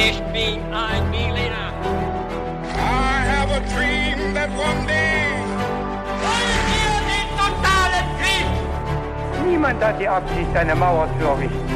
[0.00, 1.72] Ich bin ein Berliner.
[2.72, 5.32] I have a dream that one day.
[6.22, 9.44] Wollen wir den totalen Krieg?
[9.44, 11.68] Niemand hat die Absicht, eine Mauer zu errichten.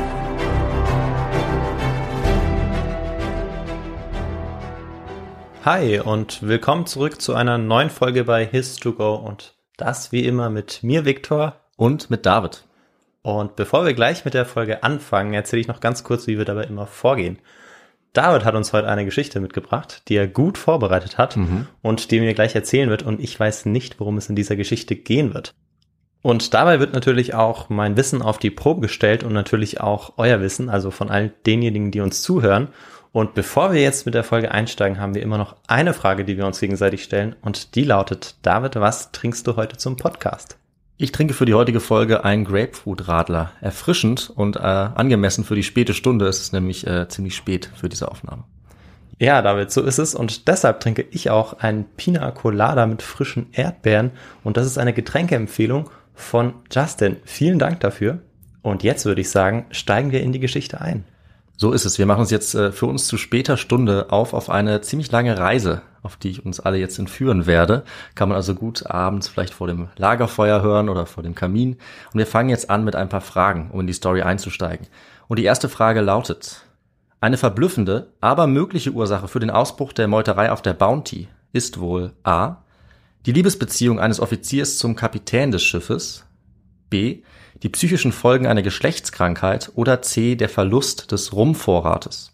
[5.64, 10.84] Hi und willkommen zurück zu einer neuen Folge bei His2Go und das wie immer mit
[10.84, 11.56] mir, Viktor.
[11.76, 12.62] Und mit David.
[13.22, 16.44] Und bevor wir gleich mit der Folge anfangen, erzähle ich noch ganz kurz, wie wir
[16.44, 17.40] dabei immer vorgehen.
[18.12, 21.36] David hat uns heute eine Geschichte mitgebracht, die er gut vorbereitet hat
[21.80, 24.96] und die mir gleich erzählen wird und ich weiß nicht, worum es in dieser Geschichte
[24.96, 25.54] gehen wird.
[26.22, 30.40] Und dabei wird natürlich auch mein Wissen auf die Probe gestellt und natürlich auch euer
[30.40, 32.68] Wissen, also von all denjenigen, die uns zuhören.
[33.10, 36.38] Und bevor wir jetzt mit der Folge einsteigen, haben wir immer noch eine Frage, die
[36.38, 40.56] wir uns gegenseitig stellen und die lautet, David, was trinkst du heute zum Podcast?
[41.02, 43.50] Ich trinke für die heutige Folge einen Grapefruit-Radler.
[43.60, 46.28] Erfrischend und äh, angemessen für die späte Stunde.
[46.28, 48.44] Es ist nämlich äh, ziemlich spät für diese Aufnahme.
[49.18, 50.14] Ja, David, so ist es.
[50.14, 54.12] Und deshalb trinke ich auch ein Pina Colada mit frischen Erdbeeren.
[54.44, 57.16] Und das ist eine Getränkeempfehlung von Justin.
[57.24, 58.20] Vielen Dank dafür.
[58.62, 61.02] Und jetzt würde ich sagen, steigen wir in die Geschichte ein.
[61.62, 61.96] So ist es.
[61.96, 65.38] Wir machen uns jetzt äh, für uns zu später Stunde auf auf eine ziemlich lange
[65.38, 67.84] Reise, auf die ich uns alle jetzt entführen werde.
[68.16, 71.74] Kann man also gut abends vielleicht vor dem Lagerfeuer hören oder vor dem Kamin.
[72.12, 74.88] Und wir fangen jetzt an mit ein paar Fragen, um in die Story einzusteigen.
[75.28, 76.66] Und die erste Frage lautet,
[77.20, 82.10] eine verblüffende, aber mögliche Ursache für den Ausbruch der Meuterei auf der Bounty ist wohl
[82.24, 82.56] A.
[83.24, 86.24] Die Liebesbeziehung eines Offiziers zum Kapitän des Schiffes,
[86.90, 87.22] B.
[87.62, 90.34] Die psychischen Folgen einer Geschlechtskrankheit oder C.
[90.34, 92.32] Der Verlust des Rumvorrates.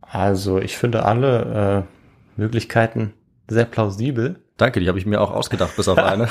[0.00, 1.86] Also, ich finde alle
[2.36, 3.12] äh, Möglichkeiten
[3.46, 4.40] sehr plausibel.
[4.56, 6.28] Danke, die habe ich mir auch ausgedacht, bis auf eine.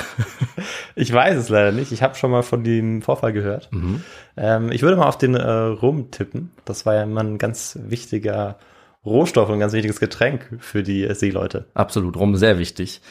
[0.95, 1.91] Ich weiß es leider nicht.
[1.91, 3.69] Ich habe schon mal von dem Vorfall gehört.
[4.37, 6.51] Ähm, ich würde mal auf den äh, Rum tippen.
[6.65, 8.57] Das war ja immer ein ganz wichtiger
[9.05, 11.65] Rohstoff und ein ganz wichtiges Getränk für die äh, Seeleute.
[11.73, 13.01] Absolut, rum sehr wichtig.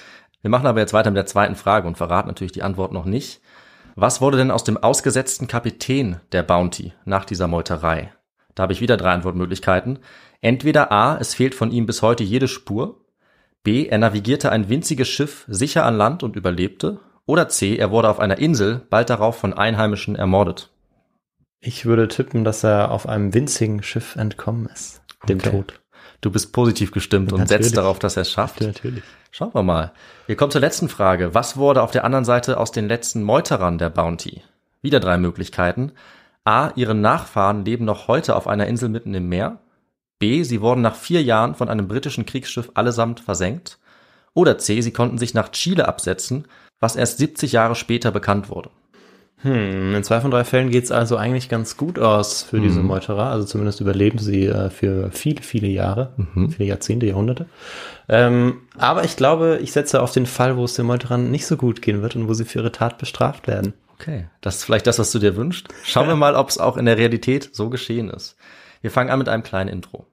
[0.43, 3.05] Wir machen aber jetzt weiter mit der zweiten Frage und verraten natürlich die Antwort noch
[3.05, 3.41] nicht.
[3.95, 8.13] Was wurde denn aus dem ausgesetzten Kapitän der Bounty nach dieser Meuterei?
[8.55, 10.01] Da habe ich wieder drei Antwortmöglichkeiten.
[10.41, 13.05] Entweder A, es fehlt von ihm bis heute jede Spur.
[13.63, 17.01] B, er navigierte ein winziges Schiff sicher an Land und überlebte.
[17.27, 20.71] Oder C, er wurde auf einer Insel bald darauf von Einheimischen ermordet.
[21.61, 25.03] Ich würde tippen, dass er auf einem winzigen Schiff entkommen ist.
[25.29, 25.51] Dem Okay.
[25.51, 25.82] Tod.
[26.23, 27.67] Du bist positiv gestimmt und Natürlich.
[27.67, 28.61] setzt darauf, dass er es schafft.
[28.61, 29.03] Natürlich.
[29.33, 29.93] Schauen wir mal.
[30.27, 31.35] Wir kommen zur letzten Frage.
[31.35, 34.43] Was wurde auf der anderen Seite aus den letzten Meuterern der Bounty?
[34.83, 35.93] Wieder drei Möglichkeiten.
[36.45, 36.71] A.
[36.77, 39.59] Ihre Nachfahren leben noch heute auf einer Insel mitten im Meer.
[40.21, 40.45] B.
[40.45, 43.79] Sie wurden nach vier Jahren von einem britischen Kriegsschiff allesamt versenkt.
[44.33, 44.81] Oder C.
[44.81, 46.47] Sie konnten sich nach Chile absetzen,
[46.79, 48.71] was erst 70 Jahre später bekannt wurde.
[49.43, 53.27] Hm, in zwei von drei Fällen geht's also eigentlich ganz gut aus für diese Meuterer.
[53.27, 57.47] Also zumindest überleben sie äh, für viele, viele Jahre, viele Jahrzehnte, Jahrhunderte.
[58.09, 61.57] Ähm, aber ich glaube, ich setze auf den Fall, wo es den Meuterern nicht so
[61.57, 63.75] gut gehen wird und wo sie für ihre Tat bestraft werden.
[63.99, 65.69] Okay, das ist vielleicht das, was du dir wünschst.
[65.85, 68.37] Schauen wir mal, ob es auch in der Realität so geschehen ist.
[68.81, 70.07] Wir fangen an mit einem kleinen Intro.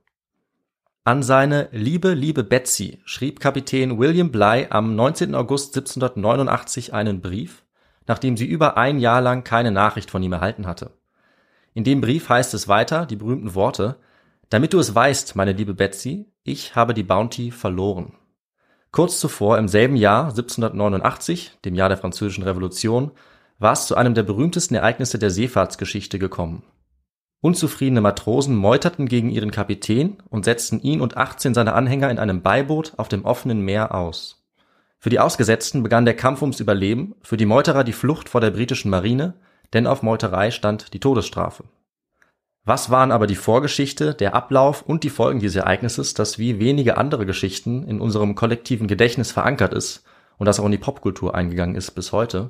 [1.04, 5.34] An seine liebe, liebe Betsy schrieb Kapitän William Bligh am 19.
[5.34, 7.64] August 1789 einen Brief,
[8.10, 10.98] nachdem sie über ein Jahr lang keine Nachricht von ihm erhalten hatte.
[11.76, 13.98] In dem Brief heißt es weiter, die berühmten Worte,
[14.50, 18.14] damit du es weißt, meine liebe Betsy, ich habe die Bounty verloren.
[18.92, 23.12] Kurz zuvor, im selben Jahr, 1789, dem Jahr der Französischen Revolution,
[23.60, 26.64] war es zu einem der berühmtesten Ereignisse der Seefahrtsgeschichte gekommen.
[27.42, 32.42] Unzufriedene Matrosen meuterten gegen ihren Kapitän und setzten ihn und 18 seiner Anhänger in einem
[32.42, 34.39] Beiboot auf dem offenen Meer aus.
[35.02, 38.52] Für die Ausgesetzten begann der Kampf ums Überleben, für die Meuterer die Flucht vor der
[38.52, 39.36] britischen Marine,
[39.72, 41.64] denn auf Meuterei stand die Todesstrafe.
[42.66, 46.98] Was waren aber die Vorgeschichte, der Ablauf und die Folgen dieses Ereignisses, das wie wenige
[46.98, 50.04] andere Geschichten in unserem kollektiven Gedächtnis verankert ist
[50.38, 52.50] und das auch in die Popkultur eingegangen ist bis heute?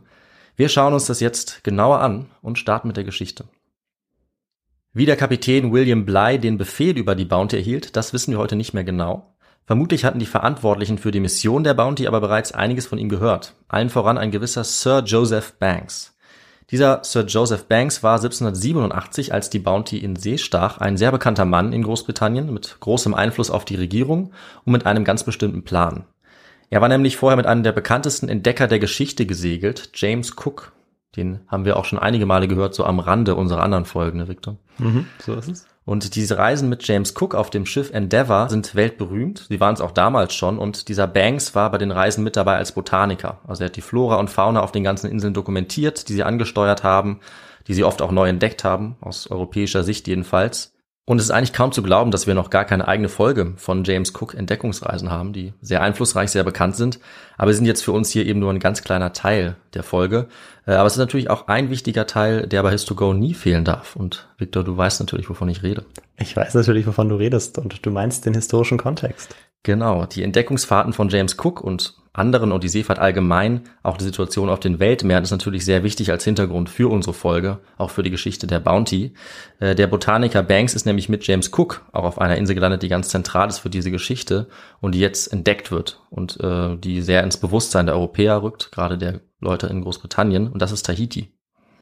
[0.56, 3.46] Wir schauen uns das jetzt genauer an und starten mit der Geschichte.
[4.92, 8.56] Wie der Kapitän William Bligh den Befehl über die Bounty erhielt, das wissen wir heute
[8.56, 9.29] nicht mehr genau.
[9.70, 13.54] Vermutlich hatten die Verantwortlichen für die Mission der Bounty aber bereits einiges von ihm gehört,
[13.68, 16.18] allen voran ein gewisser Sir Joseph Banks.
[16.72, 21.46] Dieser Sir Joseph Banks war 1787, als die Bounty in See stach, ein sehr bekannter
[21.46, 24.32] Mann in Großbritannien mit großem Einfluss auf die Regierung
[24.66, 26.06] und mit einem ganz bestimmten Plan.
[26.72, 30.72] Er war nämlich vorher mit einem der bekanntesten Entdecker der Geschichte gesegelt, James Cook.
[31.16, 34.28] Den haben wir auch schon einige Male gehört, so am Rande unserer anderen Folgen, ne,
[34.28, 34.58] Victor?
[35.24, 35.68] So ist es.
[35.86, 39.48] Und diese Reisen mit James Cook auf dem Schiff Endeavour sind weltberühmt.
[39.50, 40.60] Sie waren es auch damals schon.
[40.60, 43.40] Und dieser Banks war bei den Reisen mit dabei als Botaniker.
[43.48, 46.84] Also er hat die Flora und Fauna auf den ganzen Inseln dokumentiert, die sie angesteuert
[46.84, 47.20] haben.
[47.68, 50.74] die sie oft auch neu entdeckt haben, aus europäischer Sicht jedenfalls.
[51.06, 53.84] Und es ist eigentlich kaum zu glauben, dass wir noch gar keine eigene Folge von
[53.84, 57.00] James Cook Entdeckungsreisen haben, die sehr einflussreich, sehr bekannt sind.
[57.40, 60.28] Aber sie sind jetzt für uns hier eben nur ein ganz kleiner Teil der Folge.
[60.68, 63.96] Äh, aber es ist natürlich auch ein wichtiger Teil, der bei Histogo nie fehlen darf.
[63.96, 65.86] Und Victor, du weißt natürlich, wovon ich rede.
[66.18, 69.36] Ich weiß natürlich, wovon du redest und du meinst den historischen Kontext.
[69.64, 74.50] Genau, die Entdeckungsfahrten von James Cook und anderen und die Seefahrt allgemein, auch die Situation
[74.50, 78.10] auf den Weltmeeren ist natürlich sehr wichtig als Hintergrund für unsere Folge, auch für die
[78.10, 79.14] Geschichte der Bounty.
[79.60, 82.90] Äh, der Botaniker Banks ist nämlich mit James Cook auch auf einer Insel gelandet, die
[82.90, 84.48] ganz zentral ist für diese Geschichte
[84.82, 88.98] und die jetzt entdeckt wird und äh, die sehr ins Bewusstsein der Europäer rückt, gerade
[88.98, 91.34] der Leute in Großbritannien und das ist Tahiti.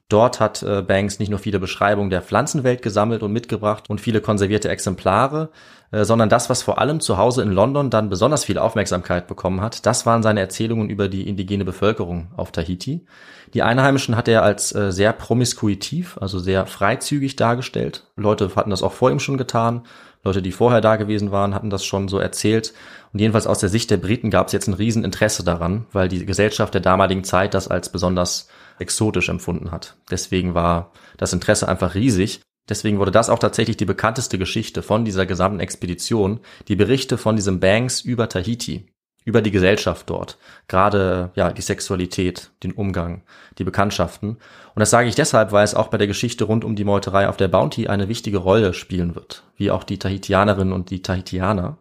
[0.09, 4.21] Dort hat äh, Banks nicht nur viele Beschreibungen der Pflanzenwelt gesammelt und mitgebracht und viele
[4.21, 5.49] konservierte Exemplare,
[5.91, 9.59] äh, sondern das, was vor allem zu Hause in London dann besonders viel Aufmerksamkeit bekommen
[9.59, 13.05] hat, das waren seine Erzählungen über die indigene Bevölkerung auf Tahiti.
[13.53, 18.07] Die Einheimischen hat er als äh, sehr promiskuitiv, also sehr freizügig dargestellt.
[18.15, 19.83] Leute hatten das auch vor ihm schon getan.
[20.23, 22.73] Leute, die vorher da gewesen waren, hatten das schon so erzählt.
[23.13, 26.25] Und jedenfalls aus der Sicht der Briten gab es jetzt ein Rieseninteresse daran, weil die
[26.25, 28.47] Gesellschaft der damaligen Zeit das als besonders
[28.79, 29.95] exotisch empfunden hat.
[30.11, 32.41] Deswegen war das Interesse einfach riesig.
[32.69, 37.37] Deswegen wurde das auch tatsächlich die bekannteste Geschichte von dieser gesamten Expedition, die Berichte von
[37.37, 38.87] diesem Banks über Tahiti,
[39.27, 40.37] über die Gesellschaft dort,
[40.69, 43.23] gerade ja die Sexualität, den Umgang,
[43.57, 44.37] die Bekanntschaften.
[44.73, 47.27] Und das sage ich deshalb, weil es auch bei der Geschichte rund um die Meuterei
[47.27, 51.77] auf der Bounty eine wichtige Rolle spielen wird, wie auch die Tahitianerinnen und die Tahitianer.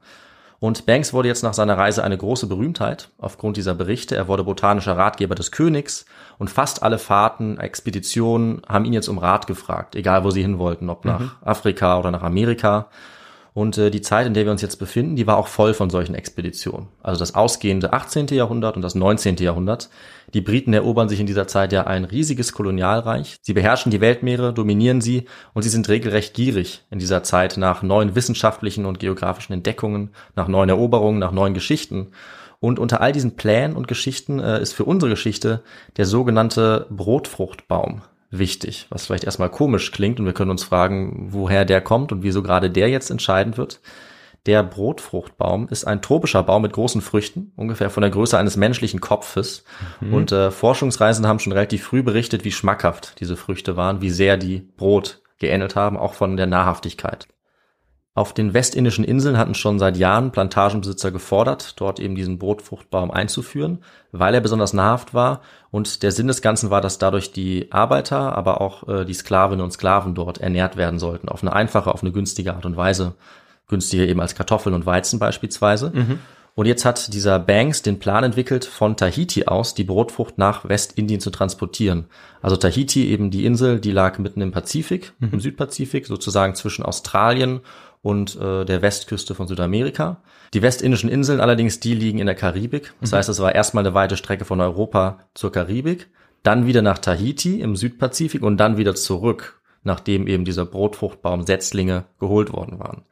[0.59, 4.17] Und Banks wurde jetzt nach seiner Reise eine große Berühmtheit aufgrund dieser Berichte.
[4.17, 6.05] Er wurde botanischer Ratgeber des Königs
[6.39, 10.59] und fast alle Fahrten, Expeditionen haben ihn jetzt um Rat gefragt, egal wo sie hin
[10.59, 11.31] wollten, ob nach mhm.
[11.45, 12.89] Afrika oder nach Amerika.
[13.57, 15.89] Und äh, die Zeit, in der wir uns jetzt befinden, die war auch voll von
[15.89, 16.89] solchen Expeditionen.
[17.03, 18.27] Also das ausgehende 18.
[18.27, 19.37] Jahrhundert und das 19.
[19.37, 19.89] Jahrhundert.
[20.35, 23.39] Die Briten erobern sich in dieser Zeit ja ein riesiges Kolonialreich.
[23.41, 25.25] Sie beherrschen die Weltmeere, dominieren sie
[25.55, 30.49] und sie sind regelrecht gierig in dieser Zeit nach neuen wissenschaftlichen und geografischen Entdeckungen, nach
[30.49, 32.09] neuen Eroberungen, nach neuen Geschichten.
[32.61, 35.63] Und unter all diesen Plänen und Geschichten äh, ist für unsere Geschichte
[35.97, 41.65] der sogenannte Brotfruchtbaum wichtig, was vielleicht erstmal komisch klingt und wir können uns fragen, woher
[41.65, 43.81] der kommt und wieso gerade der jetzt entscheidend wird.
[44.47, 49.01] Der Brotfruchtbaum ist ein tropischer Baum mit großen Früchten, ungefähr von der Größe eines menschlichen
[49.01, 49.65] Kopfes.
[50.01, 50.15] Mhm.
[50.15, 54.37] Und äh, Forschungsreisende haben schon relativ früh berichtet, wie schmackhaft diese Früchte waren, wie sehr
[54.37, 57.27] die Brot geähnelt haben, auch von der Nahrhaftigkeit.
[58.17, 63.81] Auf den westindischen Inseln hatten schon seit Jahren Plantagenbesitzer gefordert, dort eben diesen Brotfruchtbaum einzuführen,
[64.11, 65.43] weil er besonders nahrhaft war.
[65.71, 69.63] Und der Sinn des Ganzen war, dass dadurch die Arbeiter, aber auch äh, die Sklavinnen
[69.63, 73.13] und Sklaven dort ernährt werden sollten, auf eine einfache, auf eine günstige Art und Weise.
[73.69, 75.91] Günstiger eben als Kartoffeln und Weizen beispielsweise.
[75.93, 76.19] Mhm.
[76.57, 81.21] Und jetzt hat dieser Banks den Plan entwickelt, von Tahiti aus die Brotfrucht nach Westindien
[81.21, 82.07] zu transportieren.
[82.41, 85.29] Also Tahiti, eben die Insel, die lag mitten im Pazifik, mhm.
[85.33, 87.61] im Südpazifik, sozusagen zwischen Australien
[88.07, 90.19] und äh, der Westküste von Südamerika.
[90.55, 92.95] Die westindischen Inseln allerdings, die liegen in der Karibik.
[93.01, 93.17] Das mhm.
[93.17, 96.07] heißt, es war erstmal eine weite Strecke von Europa zur Karibik,
[96.45, 102.05] dann wieder nach Tahiti im Südpazifik und dann wieder zurück, nachdem eben dieser Brotfruchtbaum Setzlinge
[102.21, 103.03] geholt worden waren.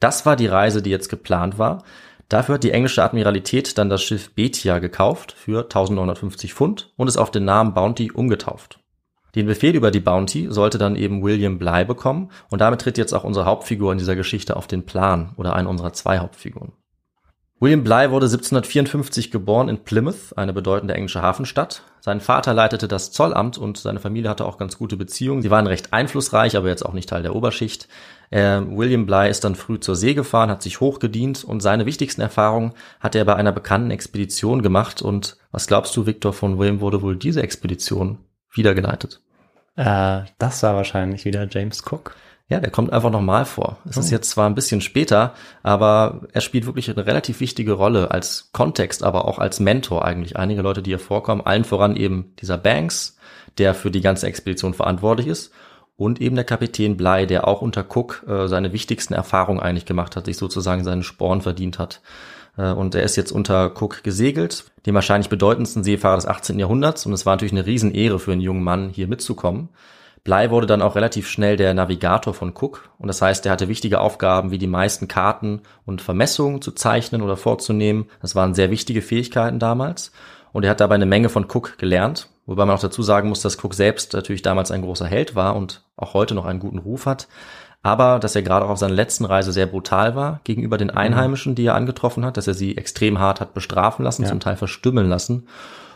[0.00, 1.84] Das war die Reise, die jetzt geplant war.
[2.28, 7.16] Dafür hat die englische Admiralität dann das Schiff Betia gekauft für 1950 Pfund und es
[7.16, 8.79] auf den Namen Bounty umgetauft.
[9.34, 13.12] Den Befehl über die Bounty sollte dann eben William Bly bekommen und damit tritt jetzt
[13.12, 16.72] auch unsere Hauptfigur in dieser Geschichte auf den Plan oder eine unserer zwei Hauptfiguren.
[17.62, 21.82] William Bly wurde 1754 geboren in Plymouth, eine bedeutende englische Hafenstadt.
[22.00, 25.42] Sein Vater leitete das Zollamt und seine Familie hatte auch ganz gute Beziehungen.
[25.42, 27.86] Sie waren recht einflussreich, aber jetzt auch nicht Teil der Oberschicht.
[28.30, 32.22] Äh, William Bly ist dann früh zur See gefahren, hat sich hochgedient und seine wichtigsten
[32.22, 35.02] Erfahrungen hat er bei einer bekannten Expedition gemacht.
[35.02, 38.20] Und was glaubst du, Victor, von wem wurde wohl diese Expedition
[38.52, 39.20] wiedergeleitet.
[39.76, 42.16] Äh, das war wahrscheinlich wieder James Cook.
[42.48, 43.78] Ja, der kommt einfach nochmal vor.
[43.88, 44.00] Es oh.
[44.00, 48.50] ist jetzt zwar ein bisschen später, aber er spielt wirklich eine relativ wichtige Rolle als
[48.52, 50.36] Kontext, aber auch als Mentor eigentlich.
[50.36, 53.16] Einige Leute, die hier vorkommen, allen voran eben dieser Banks,
[53.58, 55.52] der für die ganze Expedition verantwortlich ist
[55.96, 60.16] und eben der Kapitän Bly, der auch unter Cook äh, seine wichtigsten Erfahrungen eigentlich gemacht
[60.16, 62.00] hat, sich sozusagen seinen Sporn verdient hat.
[62.56, 66.58] Äh, und er ist jetzt unter Cook gesegelt, dem wahrscheinlich bedeutendsten Seefahrer des 18.
[66.58, 67.06] Jahrhunderts.
[67.06, 69.68] Und es war natürlich eine Riesenehre für einen jungen Mann, hier mitzukommen.
[70.22, 72.90] Bly wurde dann auch relativ schnell der Navigator von Cook.
[72.98, 77.22] Und das heißt, er hatte wichtige Aufgaben wie die meisten Karten und Vermessungen zu zeichnen
[77.22, 78.06] oder vorzunehmen.
[78.20, 80.12] Das waren sehr wichtige Fähigkeiten damals.
[80.52, 82.28] Und er hat dabei eine Menge von Cook gelernt.
[82.44, 85.56] Wobei man auch dazu sagen muss, dass Cook selbst natürlich damals ein großer Held war
[85.56, 87.28] und auch heute noch einen guten Ruf hat
[87.82, 90.98] aber dass er gerade auch auf seiner letzten Reise sehr brutal war gegenüber den mhm.
[90.98, 94.28] Einheimischen, die er angetroffen hat, dass er sie extrem hart hat bestrafen lassen, ja.
[94.28, 95.46] zum Teil verstümmeln lassen.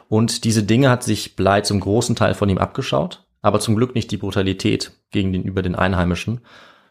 [0.09, 3.25] Und diese Dinge hat sich Blei zum großen Teil von ihm abgeschaut.
[3.43, 6.41] aber zum Glück nicht die Brutalität gegenüber den Einheimischen.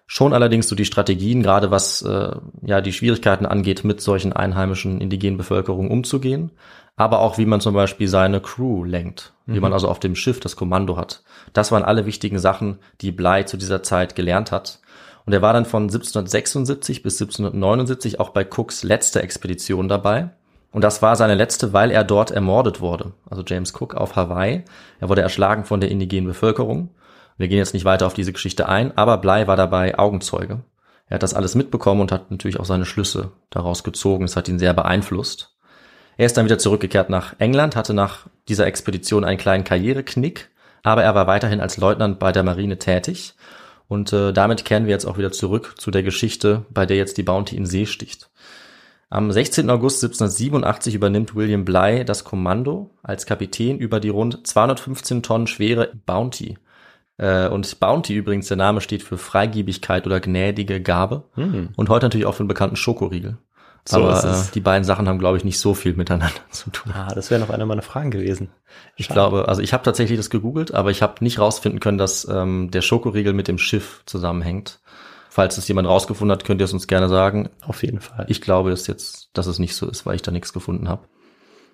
[0.06, 5.02] Schon allerdings so die Strategien, gerade was äh, ja die Schwierigkeiten angeht, mit solchen einheimischen
[5.02, 6.52] indigenen Bevölkerungen umzugehen,
[6.96, 9.56] aber auch wie man zum Beispiel seine Crew lenkt, mhm.
[9.56, 11.24] wie man also auf dem Schiff das Kommando hat.
[11.54, 14.80] Das waren alle wichtigen Sachen, die Bly zu dieser Zeit gelernt hat.
[15.26, 20.32] Und er war dann von 1776 bis 1779 auch bei Cooks letzter Expedition dabei.
[20.72, 23.14] Und das war seine letzte, weil er dort ermordet wurde.
[23.30, 24.64] Also James Cook auf Hawaii.
[25.00, 26.90] Er wurde erschlagen von der indigenen Bevölkerung.
[27.38, 30.64] Wir gehen jetzt nicht weiter auf diese Geschichte ein, aber Bly war dabei Augenzeuge.
[31.08, 34.26] Er hat das alles mitbekommen und hat natürlich auch seine Schlüsse daraus gezogen.
[34.26, 35.56] Es hat ihn sehr beeinflusst.
[36.18, 40.50] Er ist dann wieder zurückgekehrt nach England, hatte nach dieser Expedition einen kleinen Karriereknick,
[40.84, 43.36] aber er war weiterhin als Leutnant bei der Marine tätig.
[43.94, 47.20] Und äh, damit kehren wir jetzt auch wieder zurück zu der Geschichte, bei der jetzt
[47.20, 48.32] die Bounty in See sticht.
[49.12, 49.70] Am 16.
[49.70, 55.92] August 1787 übernimmt William Bly das Kommando als Kapitän über die rund 215 Tonnen schwere
[56.08, 56.58] Bounty.
[57.18, 61.26] Äh, und Bounty übrigens, der Name steht für Freigebigkeit oder gnädige Gabe.
[61.36, 61.70] Hm.
[61.76, 63.38] Und heute natürlich auch für den bekannten Schokoriegel.
[63.86, 66.94] So Aber äh, die beiden Sachen haben, glaube ich, nicht so viel miteinander zu tun.
[66.96, 68.50] Ah, das wäre noch eine meiner Fragen gewesen.
[68.96, 72.28] Ich glaube, also ich habe tatsächlich das gegoogelt, aber ich habe nicht rausfinden können, dass
[72.30, 74.80] ähm, der Schokoriegel mit dem Schiff zusammenhängt.
[75.30, 77.50] Falls es jemand rausgefunden hat, könnt ihr es uns gerne sagen.
[77.66, 78.26] Auf jeden Fall.
[78.30, 81.08] Ich glaube dass jetzt, dass es nicht so ist, weil ich da nichts gefunden habe.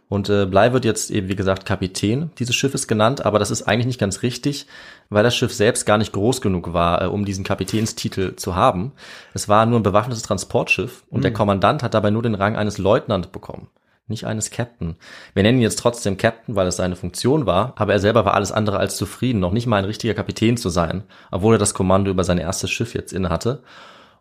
[0.09, 3.63] Und äh, Bly wird jetzt eben, wie gesagt, Kapitän dieses Schiffes genannt, aber das ist
[3.63, 4.65] eigentlich nicht ganz richtig,
[5.09, 8.91] weil das Schiff selbst gar nicht groß genug war, äh, um diesen Kapitänstitel zu haben.
[9.35, 11.23] Es war nur ein bewaffnetes Transportschiff und mhm.
[11.23, 13.67] der Kommandant hat dabei nur den Rang eines Leutnant bekommen,
[14.07, 14.95] nicht eines Captain.
[15.35, 18.33] Wir nennen ihn jetzt trotzdem Captain, weil es seine Funktion war, aber er selber war
[18.33, 21.75] alles andere als zufrieden, noch nicht mal ein richtiger Kapitän zu sein, obwohl er das
[21.75, 23.61] Kommando über sein erstes Schiff jetzt innehatte.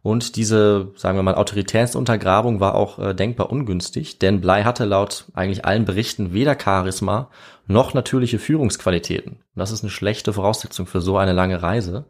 [0.02, 5.26] Und diese, sagen wir mal, Autoritätsuntergrabung war auch äh, denkbar ungünstig, denn Bly hatte laut
[5.34, 7.30] eigentlich allen Berichten weder Charisma
[7.66, 9.40] noch natürliche Führungsqualitäten.
[9.54, 12.06] Das ist eine schlechte Voraussetzung für so eine lange Reise.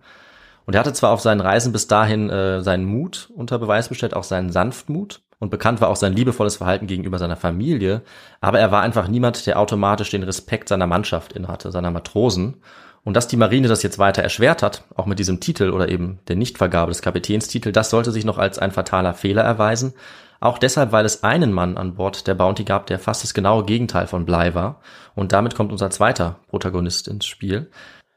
[0.66, 4.14] Und er hatte zwar auf seinen Reisen bis dahin äh, seinen Mut unter Beweis bestellt,
[4.14, 8.02] auch seinen Sanftmut, und bekannt war auch sein liebevolles Verhalten gegenüber seiner Familie,
[8.40, 12.56] aber er war einfach niemand, der automatisch den Respekt seiner Mannschaft innehatte, seiner Matrosen.
[13.08, 16.18] Und dass die Marine das jetzt weiter erschwert hat, auch mit diesem Titel oder eben
[16.28, 19.94] der Nichtvergabe des Kapitänstitels, das sollte sich noch als ein fataler Fehler erweisen.
[20.40, 23.64] Auch deshalb, weil es einen Mann an Bord der Bounty gab, der fast das genaue
[23.64, 24.82] Gegenteil von Bly war.
[25.14, 27.70] Und damit kommt unser zweiter Protagonist ins Spiel.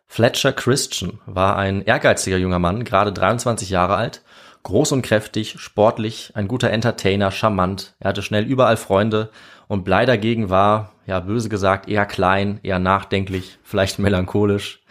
[0.07, 4.24] Fletcher Christian war ein ehrgeiziger junger Mann, gerade 23 Jahre alt,
[4.63, 7.93] groß und kräftig, sportlich, ein guter Entertainer, charmant.
[8.01, 9.29] Er hatte schnell überall Freunde
[9.72, 14.84] und Bly dagegen war, ja, böse gesagt, eher klein, eher nachdenklich, vielleicht melancholisch.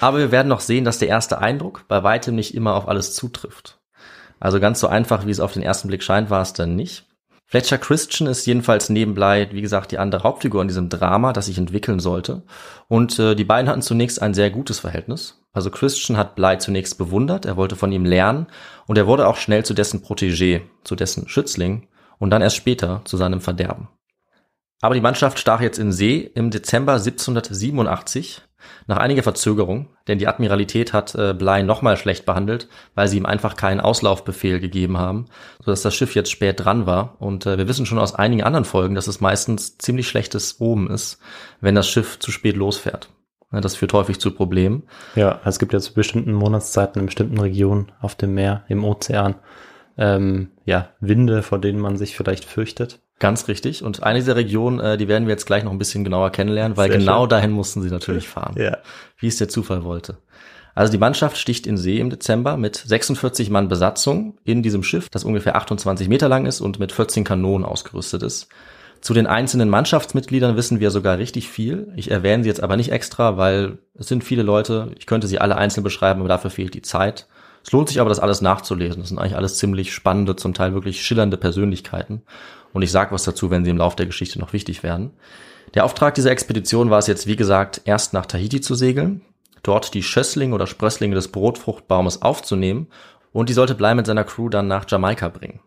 [0.00, 3.14] Aber wir werden noch sehen, dass der erste Eindruck bei weitem nicht immer auf alles
[3.14, 3.78] zutrifft.
[4.40, 7.06] Also ganz so einfach, wie es auf den ersten Blick scheint, war es dann nicht.
[7.44, 11.46] Fletcher Christian ist jedenfalls neben Bly, wie gesagt, die andere Hauptfigur in diesem Drama, das
[11.46, 12.42] sich entwickeln sollte.
[12.88, 15.40] Und äh, die beiden hatten zunächst ein sehr gutes Verhältnis.
[15.52, 18.48] Also Christian hat Bly zunächst bewundert, er wollte von ihm lernen
[18.88, 21.86] und er wurde auch schnell zu dessen Protégé, zu dessen Schützling
[22.18, 23.86] und dann erst später zu seinem Verderben.
[24.80, 28.42] Aber die Mannschaft stach jetzt in See im Dezember 1787
[28.86, 33.26] nach einiger Verzögerung, denn die Admiralität hat äh, Bly nochmal schlecht behandelt, weil sie ihm
[33.26, 35.26] einfach keinen Auslaufbefehl gegeben haben,
[35.64, 37.16] sodass das Schiff jetzt spät dran war.
[37.20, 40.90] Und äh, wir wissen schon aus einigen anderen Folgen, dass es meistens ziemlich schlechtes Oben
[40.90, 41.18] ist,
[41.60, 43.08] wenn das Schiff zu spät losfährt.
[43.52, 44.82] Das führt häufig zu Problemen.
[45.14, 49.36] Ja, es gibt ja zu bestimmten Monatszeiten in bestimmten Regionen auf dem Meer, im Ozean,
[49.96, 53.00] ähm, ja, Winde, vor denen man sich vielleicht fürchtet.
[53.18, 53.82] Ganz richtig.
[53.82, 56.76] Und eine dieser Regionen, äh, die werden wir jetzt gleich noch ein bisschen genauer kennenlernen,
[56.76, 57.30] weil Sehr genau schön.
[57.30, 58.54] dahin mussten sie natürlich fahren.
[58.58, 58.78] ja.
[59.18, 60.18] Wie es der Zufall wollte.
[60.74, 65.08] Also die Mannschaft sticht in See im Dezember mit 46 Mann Besatzung in diesem Schiff,
[65.08, 68.48] das ungefähr 28 Meter lang ist und mit 14 Kanonen ausgerüstet ist.
[69.00, 71.92] Zu den einzelnen Mannschaftsmitgliedern wissen wir sogar richtig viel.
[71.96, 74.90] Ich erwähne sie jetzt aber nicht extra, weil es sind viele Leute.
[74.98, 77.26] Ich könnte sie alle einzeln beschreiben, aber dafür fehlt die Zeit.
[77.66, 79.00] Es lohnt sich aber, das alles nachzulesen.
[79.00, 82.22] Das sind eigentlich alles ziemlich spannende, zum Teil wirklich schillernde Persönlichkeiten.
[82.72, 85.10] Und ich sage was dazu, wenn sie im Laufe der Geschichte noch wichtig werden.
[85.74, 89.22] Der Auftrag dieser Expedition war es jetzt, wie gesagt, erst nach Tahiti zu segeln,
[89.64, 92.86] dort die Schösslinge oder Sprösslinge des Brotfruchtbaumes aufzunehmen
[93.32, 95.58] und die sollte Bly mit seiner Crew dann nach Jamaika bringen.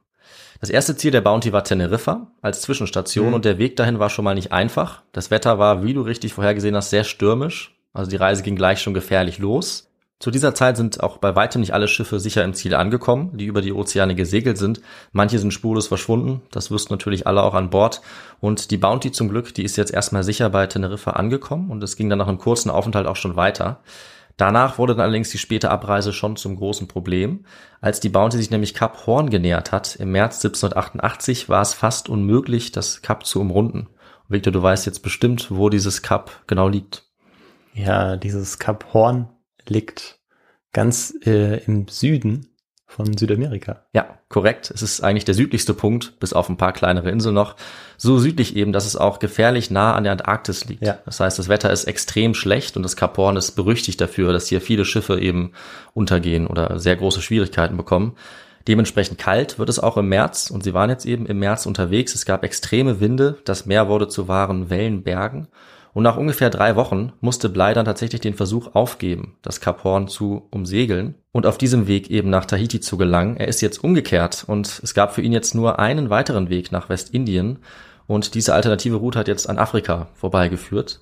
[0.61, 3.33] Das erste Ziel der Bounty war Teneriffa als Zwischenstation mhm.
[3.33, 5.03] und der Weg dahin war schon mal nicht einfach.
[5.11, 7.77] Das Wetter war, wie du richtig vorhergesehen hast, sehr stürmisch.
[7.91, 9.88] Also die Reise ging gleich schon gefährlich los.
[10.19, 13.45] Zu dieser Zeit sind auch bei weitem nicht alle Schiffe sicher im Ziel angekommen, die
[13.45, 14.81] über die Ozeane gesegelt sind.
[15.13, 18.01] Manche sind spurlos verschwunden, das wüssten natürlich alle auch an Bord.
[18.41, 21.95] Und die Bounty zum Glück, die ist jetzt erstmal sicher bei Teneriffa angekommen und es
[21.95, 23.79] ging dann nach einem kurzen Aufenthalt auch schon weiter.
[24.35, 27.45] Danach wurde dann allerdings die späte Abreise schon zum großen Problem.
[27.79, 32.09] Als die Bounty sich nämlich Kap Horn genähert hat, im März 1788, war es fast
[32.09, 33.87] unmöglich, das Kap zu umrunden.
[34.27, 37.05] Victor, du weißt jetzt bestimmt, wo dieses Kap genau liegt.
[37.73, 39.29] Ja, dieses Kap Horn
[39.67, 40.19] liegt
[40.73, 42.47] ganz äh, im Süden
[42.89, 43.85] von Südamerika.
[43.93, 44.71] Ja, korrekt.
[44.73, 47.55] Es ist eigentlich der südlichste Punkt, bis auf ein paar kleinere Inseln noch.
[47.97, 50.83] So südlich eben, dass es auch gefährlich nah an der Antarktis liegt.
[50.83, 50.97] Ja.
[51.05, 54.47] Das heißt, das Wetter ist extrem schlecht und das Kap Horn ist berüchtigt dafür, dass
[54.47, 55.51] hier viele Schiffe eben
[55.93, 58.15] untergehen oder sehr große Schwierigkeiten bekommen.
[58.67, 62.15] Dementsprechend kalt wird es auch im März und sie waren jetzt eben im März unterwegs.
[62.15, 65.47] Es gab extreme Winde, das Meer wurde zu wahren Wellenbergen
[65.99, 70.07] und nach ungefähr drei Wochen musste Bly dann tatsächlich den Versuch aufgeben, das Kap Horn
[70.07, 73.35] zu umsegeln und auf diesem Weg eben nach Tahiti zu gelangen.
[73.35, 76.87] Er ist jetzt umgekehrt und es gab für ihn jetzt nur einen weiteren Weg nach
[76.87, 77.59] Westindien
[78.07, 81.01] und diese alternative Route hat jetzt an Afrika vorbeigeführt,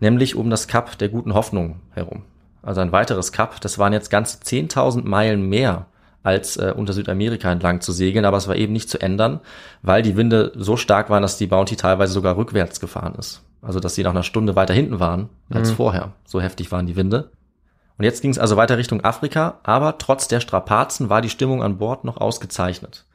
[0.00, 2.24] nämlich um das Kap der guten Hoffnung herum.
[2.60, 5.86] Also ein weiteres Kap, das waren jetzt ganz 10.000 Meilen mehr
[6.26, 9.40] als äh, unter Südamerika entlang zu segeln, aber es war eben nicht zu ändern,
[9.82, 13.42] weil die Winde so stark waren, dass die Bounty teilweise sogar rückwärts gefahren ist.
[13.62, 15.76] Also dass sie nach einer Stunde weiter hinten waren als Mhm.
[15.76, 16.12] vorher.
[16.26, 17.30] So heftig waren die Winde.
[17.98, 21.62] Und jetzt ging es also weiter Richtung Afrika, aber trotz der Strapazen war die Stimmung
[21.62, 23.06] an Bord noch ausgezeichnet.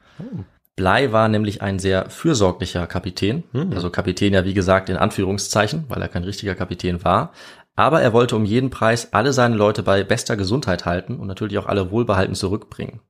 [0.74, 6.00] Bly war nämlich ein sehr fürsorglicher Kapitän, also Kapitän ja wie gesagt in Anführungszeichen, weil
[6.00, 7.32] er kein richtiger Kapitän war.
[7.74, 11.58] Aber er wollte um jeden Preis alle seine Leute bei bester Gesundheit halten und natürlich
[11.58, 13.00] auch alle wohlbehalten zurückbringen.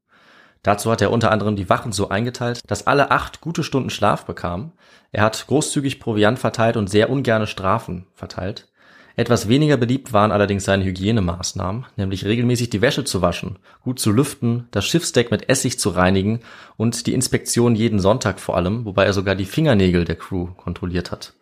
[0.63, 4.25] Dazu hat er unter anderem die Wachen so eingeteilt, dass alle acht gute Stunden Schlaf
[4.25, 4.73] bekamen.
[5.11, 8.69] Er hat großzügig Proviant verteilt und sehr ungerne Strafen verteilt.
[9.15, 14.11] Etwas weniger beliebt waren allerdings seine Hygienemaßnahmen, nämlich regelmäßig die Wäsche zu waschen, gut zu
[14.11, 16.41] lüften, das Schiffsdeck mit Essig zu reinigen
[16.77, 21.11] und die Inspektion jeden Sonntag vor allem, wobei er sogar die Fingernägel der Crew kontrolliert
[21.11, 21.35] hat.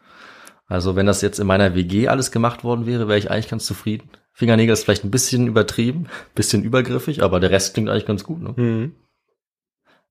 [0.71, 3.67] Also wenn das jetzt in meiner WG alles gemacht worden wäre, wäre ich eigentlich ganz
[3.67, 4.09] zufrieden.
[4.33, 8.41] Fingernägel ist vielleicht ein bisschen übertrieben, bisschen übergriffig, aber der Rest klingt eigentlich ganz gut.
[8.41, 8.55] Ne?
[8.57, 8.95] Mhm.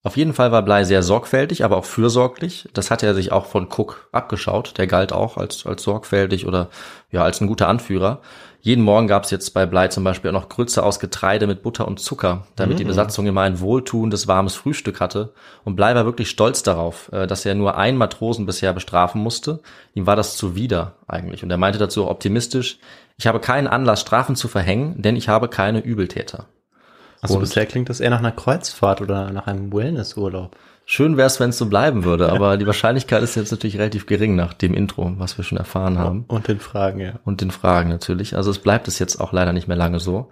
[0.04, 2.68] Auf jeden Fall war Bly sehr sorgfältig, aber auch fürsorglich.
[2.74, 4.78] Das hatte er sich auch von Cook abgeschaut.
[4.78, 6.70] Der galt auch als, als sorgfältig oder
[7.10, 8.22] ja als ein guter Anführer.
[8.62, 11.64] Jeden Morgen gab es jetzt bei Bly zum Beispiel auch noch Grütze aus Getreide mit
[11.64, 15.34] Butter und Zucker, damit die Besatzung immer ein wohltuendes, warmes Frühstück hatte.
[15.64, 19.62] Und Bly war wirklich stolz darauf, äh, dass er nur einen Matrosen bisher bestrafen musste.
[19.94, 21.42] Ihm war das zuwider eigentlich.
[21.42, 22.80] Und er meinte dazu auch optimistisch,
[23.18, 26.46] ich habe keinen Anlass, Strafen zu verhängen, denn ich habe keine Übeltäter.
[27.22, 30.56] Also Und- bisher klingt das eher nach einer Kreuzfahrt oder nach einem Wellnessurlaub.
[30.92, 34.08] Schön wäre es, wenn es so bleiben würde, aber die Wahrscheinlichkeit ist jetzt natürlich relativ
[34.08, 36.26] gering nach dem Intro, was wir schon erfahren haben.
[36.28, 37.20] Und den Fragen, ja.
[37.26, 38.36] Und den Fragen natürlich.
[38.36, 40.30] Also es bleibt es jetzt auch leider nicht mehr lange so.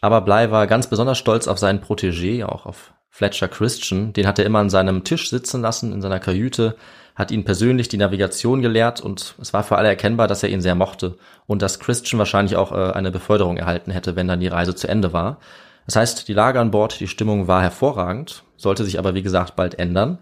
[0.00, 4.14] Aber Bly war ganz besonders stolz auf seinen Protégé, auch auf Fletcher Christian.
[4.14, 6.74] Den hat er immer an seinem Tisch sitzen lassen, in seiner Kajüte,
[7.14, 10.62] hat ihn persönlich die Navigation gelehrt und es war für alle erkennbar, dass er ihn
[10.62, 14.48] sehr mochte und dass Christian wahrscheinlich auch äh, eine Beförderung erhalten hätte, wenn dann die
[14.48, 15.36] Reise zu Ende war.
[15.84, 19.56] Das heißt, die Lage an Bord, die Stimmung war hervorragend, sollte sich aber wie gesagt
[19.56, 20.18] bald ändern.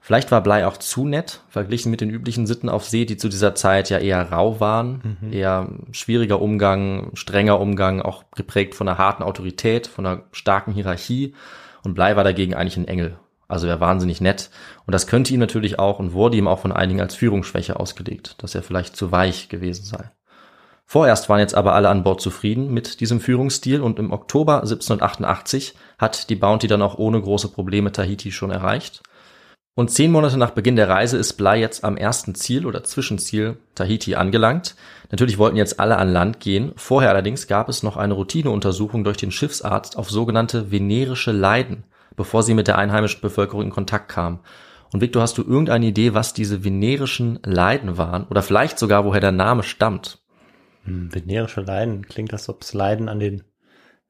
[0.00, 3.28] Vielleicht war Bly auch zu nett, verglichen mit den üblichen Sitten auf See, die zu
[3.28, 8.98] dieser Zeit ja eher rau waren, eher schwieriger Umgang, strenger Umgang, auch geprägt von einer
[8.98, 11.34] harten Autorität, von einer starken Hierarchie.
[11.82, 13.18] Und Bly war dagegen eigentlich ein Engel.
[13.48, 14.50] Also er war wahnsinnig nett.
[14.86, 18.36] Und das könnte ihm natürlich auch und wurde ihm auch von einigen als Führungsschwäche ausgelegt,
[18.42, 20.10] dass er vielleicht zu weich gewesen sei.
[20.90, 25.74] Vorerst waren jetzt aber alle an Bord zufrieden mit diesem Führungsstil und im Oktober 1788
[25.98, 29.02] hat die Bounty dann auch ohne große Probleme Tahiti schon erreicht.
[29.74, 33.58] Und zehn Monate nach Beginn der Reise ist Bly jetzt am ersten Ziel oder Zwischenziel
[33.74, 34.76] Tahiti angelangt.
[35.10, 36.72] Natürlich wollten jetzt alle an Land gehen.
[36.76, 41.84] Vorher allerdings gab es noch eine Routineuntersuchung durch den Schiffsarzt auf sogenannte venerische Leiden,
[42.16, 44.40] bevor sie mit der einheimischen Bevölkerung in Kontakt kam.
[44.90, 48.26] Und Victor, hast du irgendeine Idee, was diese venerischen Leiden waren?
[48.30, 50.18] Oder vielleicht sogar, woher der Name stammt?
[50.88, 53.44] Hm, venerische Leiden klingt, als ob es Leiden an den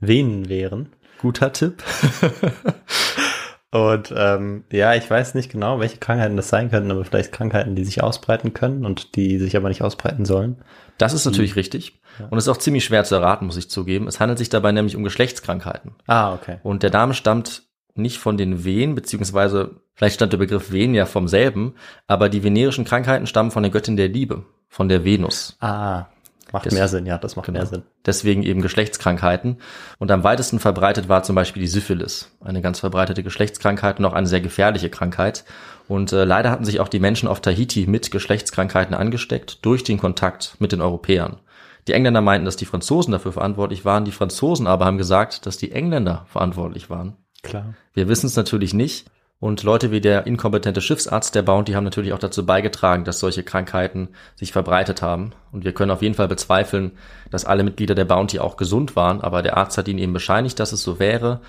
[0.00, 0.90] Venen wären.
[1.20, 1.82] Guter Tipp.
[3.70, 7.74] Und ähm, ja, ich weiß nicht genau, welche Krankheiten das sein könnten, aber vielleicht Krankheiten,
[7.74, 10.56] die sich ausbreiten können und die sich aber nicht ausbreiten sollen.
[10.96, 12.00] Das ist natürlich richtig.
[12.30, 14.08] Und es ist auch ziemlich schwer zu erraten, muss ich zugeben.
[14.08, 15.92] Es handelt sich dabei nämlich um Geschlechtskrankheiten.
[16.06, 16.58] Ah, okay.
[16.62, 17.64] Und der Name stammt
[17.94, 21.74] nicht von den Wehen, beziehungsweise vielleicht stammt der Begriff Wehen ja vom selben,
[22.06, 25.56] aber die venerischen Krankheiten stammen von der Göttin der Liebe, von der Venus.
[25.60, 26.06] Ah,
[26.52, 27.58] macht Das- mehr Sinn, ja, das macht Genau.
[27.58, 27.82] mehr Sinn.
[28.06, 29.58] Deswegen eben Geschlechtskrankheiten.
[29.98, 34.12] Und am weitesten verbreitet war zum Beispiel die Syphilis, eine ganz verbreitete Geschlechtskrankheit und auch
[34.12, 35.44] eine sehr gefährliche Krankheit.
[35.88, 39.98] Und äh, leider hatten sich auch die Menschen auf Tahiti mit Geschlechtskrankheiten angesteckt durch den
[39.98, 41.38] Kontakt mit den Europäern.
[41.86, 45.56] Die Engländer meinten, dass die Franzosen dafür verantwortlich waren, die Franzosen aber haben gesagt, dass
[45.56, 47.16] die Engländer verantwortlich waren.
[47.42, 47.74] Klar.
[47.94, 49.06] Wir wissen es natürlich nicht.
[49.40, 53.44] Und Leute wie der inkompetente Schiffsarzt der Bounty haben natürlich auch dazu beigetragen, dass solche
[53.44, 55.30] Krankheiten sich verbreitet haben.
[55.52, 56.92] Und wir können auf jeden Fall bezweifeln,
[57.30, 60.58] dass alle Mitglieder der Bounty auch gesund waren, aber der Arzt hat ihnen eben bescheinigt,
[60.58, 61.40] dass es so wäre.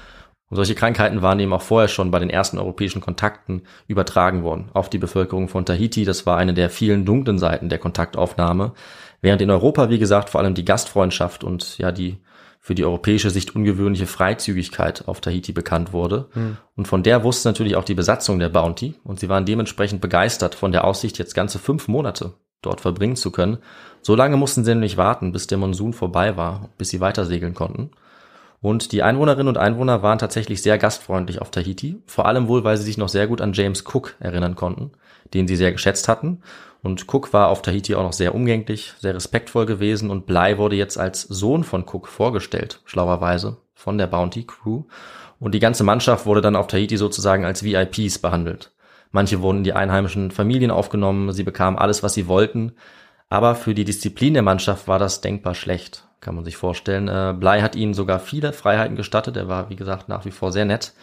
[0.50, 4.70] Und solche Krankheiten waren eben auch vorher schon bei den ersten europäischen Kontakten übertragen worden
[4.74, 6.06] auf die Bevölkerung von Tahiti.
[6.06, 8.74] Das war eine der vielen dunklen Seiten der Kontaktaufnahme.
[9.22, 12.20] Während in Europa, wie gesagt, vor allem die Gastfreundschaft und ja die
[12.70, 16.28] für die europäische Sicht ungewöhnliche Freizügigkeit auf Tahiti bekannt wurde.
[16.36, 16.58] Mhm.
[16.76, 20.54] Und von der wusste natürlich auch die Besatzung der Bounty und sie waren dementsprechend begeistert
[20.54, 23.58] von der Aussicht, jetzt ganze fünf Monate dort verbringen zu können.
[24.04, 27.56] So lange mussten sie nämlich warten, bis der Monsun vorbei war, bis sie weiter segeln
[27.56, 27.90] konnten.
[28.62, 32.78] Und die Einwohnerinnen und Einwohner waren tatsächlich sehr gastfreundlich auf Tahiti, vor allem wohl, weil
[32.78, 34.92] sie sich noch sehr gut an James Cook erinnern konnten,
[35.34, 36.44] den sie sehr geschätzt hatten
[36.82, 40.76] und Cook war auf Tahiti auch noch sehr umgänglich, sehr respektvoll gewesen und Bly wurde
[40.76, 44.84] jetzt als Sohn von Cook vorgestellt, schlauerweise, von der Bounty Crew.
[45.40, 48.72] Und die ganze Mannschaft wurde dann auf Tahiti sozusagen als VIPs behandelt.
[49.12, 52.74] Manche wurden in die einheimischen Familien aufgenommen, sie bekamen alles, was sie wollten.
[53.30, 57.08] Aber für die Disziplin der Mannschaft war das denkbar schlecht, kann man sich vorstellen.
[57.08, 59.38] Äh, Bly hat ihnen sogar viele Freiheiten gestattet.
[59.38, 60.94] Er war, wie gesagt, nach wie vor sehr nett.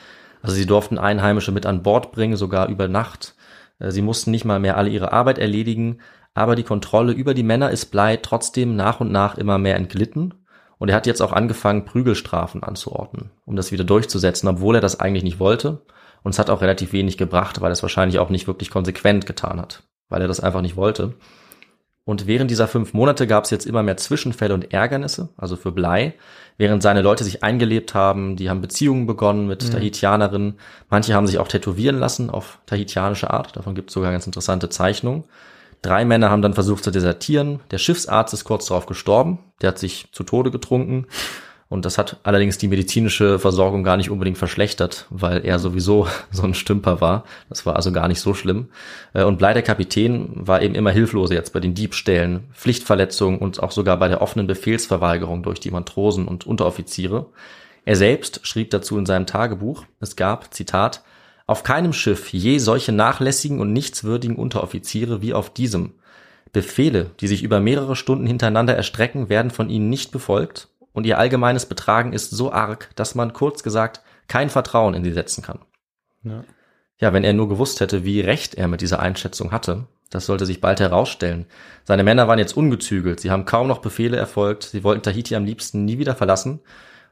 [0.43, 3.36] Also sie durften Einheimische mit an Bord bringen, sogar über Nacht.
[3.79, 5.99] Äh, sie mussten nicht mal mehr alle ihre Arbeit erledigen,
[6.35, 10.35] aber die Kontrolle über die Männer ist Blei trotzdem nach und nach immer mehr entglitten
[10.79, 15.01] und er hat jetzt auch angefangen, Prügelstrafen anzuordnen, um das wieder durchzusetzen, obwohl er das
[15.01, 15.83] eigentlich nicht wollte.
[16.23, 19.27] Und es hat auch relativ wenig gebracht, weil er es wahrscheinlich auch nicht wirklich konsequent
[19.27, 21.15] getan hat, weil er das einfach nicht wollte.
[22.07, 25.73] Und während dieser fünf Monate gab es jetzt immer mehr Zwischenfälle und Ärgernisse, also für
[25.73, 26.15] Blei,
[26.57, 29.73] während seine Leute sich eingelebt haben, die haben Beziehungen begonnen mit mhm.
[29.73, 30.55] Tahitianerinnen,
[30.89, 34.69] manche haben sich auch tätowieren lassen auf tahitianische Art, davon gibt es sogar ganz interessante
[34.69, 35.25] Zeichnungen.
[35.83, 39.79] Drei Männer haben dann versucht zu desertieren, der Schiffsarzt ist kurz darauf gestorben, der hat
[39.81, 41.09] sich zu Tode getrunken
[41.69, 46.45] und das hat allerdings die medizinische Versorgung gar nicht unbedingt verschlechtert, weil er sowieso so
[46.45, 47.25] ein Stümper war.
[47.49, 48.69] Das war also gar nicht so schlimm.
[49.15, 53.63] Äh, und Blei der Kapitän war eben immer hilfloser jetzt bei den Diebstählen, Pflichtverletzungen und
[53.63, 57.27] auch sogar bei der offenen Befehlsverweigerung durch die Matrosen und Unteroffiziere.
[57.85, 61.03] Er selbst schrieb dazu in seinem Tagebuch, es gab, Zitat,
[61.49, 65.95] auf keinem Schiff je solche nachlässigen und nichtswürdigen Unteroffiziere wie auf diesem.
[66.53, 71.19] Befehle, die sich über mehrere Stunden hintereinander erstrecken, werden von ihnen nicht befolgt und ihr
[71.19, 75.59] allgemeines Betragen ist so arg, dass man kurz gesagt kein Vertrauen in sie setzen kann.
[76.23, 76.43] Ja.
[76.99, 80.47] ja, wenn er nur gewusst hätte, wie recht er mit dieser Einschätzung hatte, das sollte
[80.47, 81.45] sich bald herausstellen.
[81.85, 85.45] Seine Männer waren jetzt ungezügelt, sie haben kaum noch Befehle erfolgt, sie wollten Tahiti am
[85.45, 86.61] liebsten nie wieder verlassen.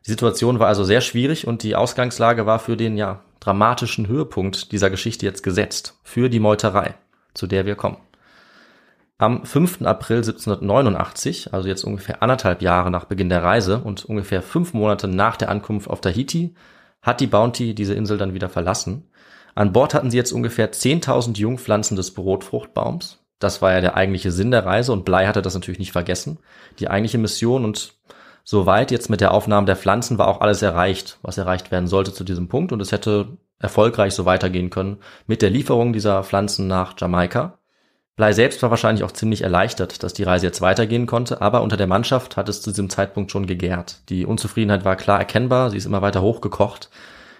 [0.06, 4.72] Die Situation war also sehr schwierig und die Ausgangslage war für den ja dramatischen Höhepunkt
[4.72, 6.94] dieser Geschichte jetzt gesetzt, für die Meuterei,
[7.34, 7.98] zu der wir kommen.
[9.16, 9.82] Am 5.
[9.82, 15.06] April 1789, also jetzt ungefähr anderthalb Jahre nach Beginn der Reise und ungefähr fünf Monate
[15.06, 16.54] nach der Ankunft auf Tahiti,
[17.00, 19.08] hat die Bounty diese Insel dann wieder verlassen.
[19.54, 23.24] An Bord hatten sie jetzt ungefähr 10.000 Jungpflanzen des Brotfruchtbaums.
[23.38, 26.38] Das war ja der eigentliche Sinn der Reise und Blei hatte das natürlich nicht vergessen.
[26.80, 27.94] Die eigentliche Mission und
[28.42, 32.12] soweit jetzt mit der Aufnahme der Pflanzen war auch alles erreicht, was erreicht werden sollte
[32.12, 34.98] zu diesem Punkt und es hätte erfolgreich so weitergehen können
[35.28, 37.58] mit der Lieferung dieser Pflanzen nach Jamaika.
[38.16, 41.76] Blei selbst war wahrscheinlich auch ziemlich erleichtert, dass die Reise jetzt weitergehen konnte, aber unter
[41.76, 43.98] der Mannschaft hat es zu diesem Zeitpunkt schon gegärt.
[44.08, 46.90] Die Unzufriedenheit war klar erkennbar, sie ist immer weiter hochgekocht.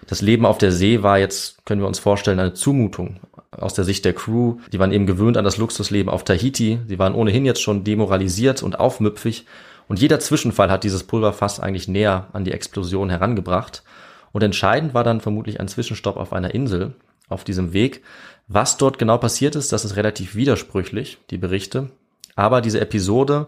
[0.07, 3.85] Das Leben auf der See war jetzt, können wir uns vorstellen, eine Zumutung aus der
[3.85, 4.57] Sicht der Crew.
[4.71, 6.79] Die waren eben gewöhnt an das Luxusleben auf Tahiti.
[6.87, 9.45] Sie waren ohnehin jetzt schon demoralisiert und aufmüpfig.
[9.87, 13.83] Und jeder Zwischenfall hat dieses Pulverfass eigentlich näher an die Explosion herangebracht.
[14.31, 16.93] Und entscheidend war dann vermutlich ein Zwischenstopp auf einer Insel
[17.29, 18.03] auf diesem Weg,
[18.47, 21.89] was dort genau passiert ist, das ist relativ widersprüchlich, die Berichte.
[22.35, 23.47] Aber diese Episode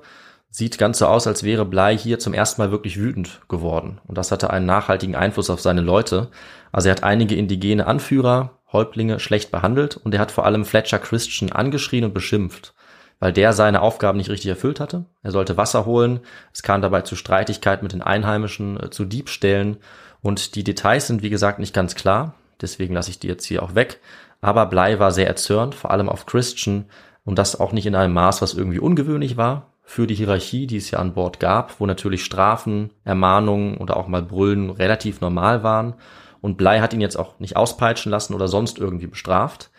[0.50, 4.00] sieht ganz so aus, als wäre Blei hier zum ersten Mal wirklich wütend geworden.
[4.08, 6.30] Und das hatte einen nachhaltigen Einfluss auf seine Leute.
[6.72, 11.00] Also er hat einige indigene Anführer, Häuptlinge schlecht behandelt und er hat vor allem Fletcher
[11.00, 12.74] Christian angeschrien und beschimpft,
[13.20, 15.06] weil der seine Aufgaben nicht richtig erfüllt hatte.
[15.22, 16.20] Er sollte Wasser holen,
[16.54, 19.78] es kam dabei zu Streitigkeiten mit den Einheimischen, äh, zu Diebstählen
[20.22, 23.64] und die Details sind wie gesagt nicht ganz klar, deswegen lasse ich die jetzt hier
[23.64, 24.02] auch weg.
[24.42, 26.86] Aber Blei war sehr erzürnt, vor allem auf Christian,
[27.24, 30.78] und das auch nicht in einem Maß, was irgendwie ungewöhnlich war für die Hierarchie, die
[30.78, 35.64] es ja an Bord gab, wo natürlich Strafen, Ermahnungen oder auch mal Brüllen relativ normal
[35.64, 35.96] waren.
[36.42, 39.72] Und Blei hat ihn jetzt auch nicht auspeitschen lassen oder sonst irgendwie bestraft.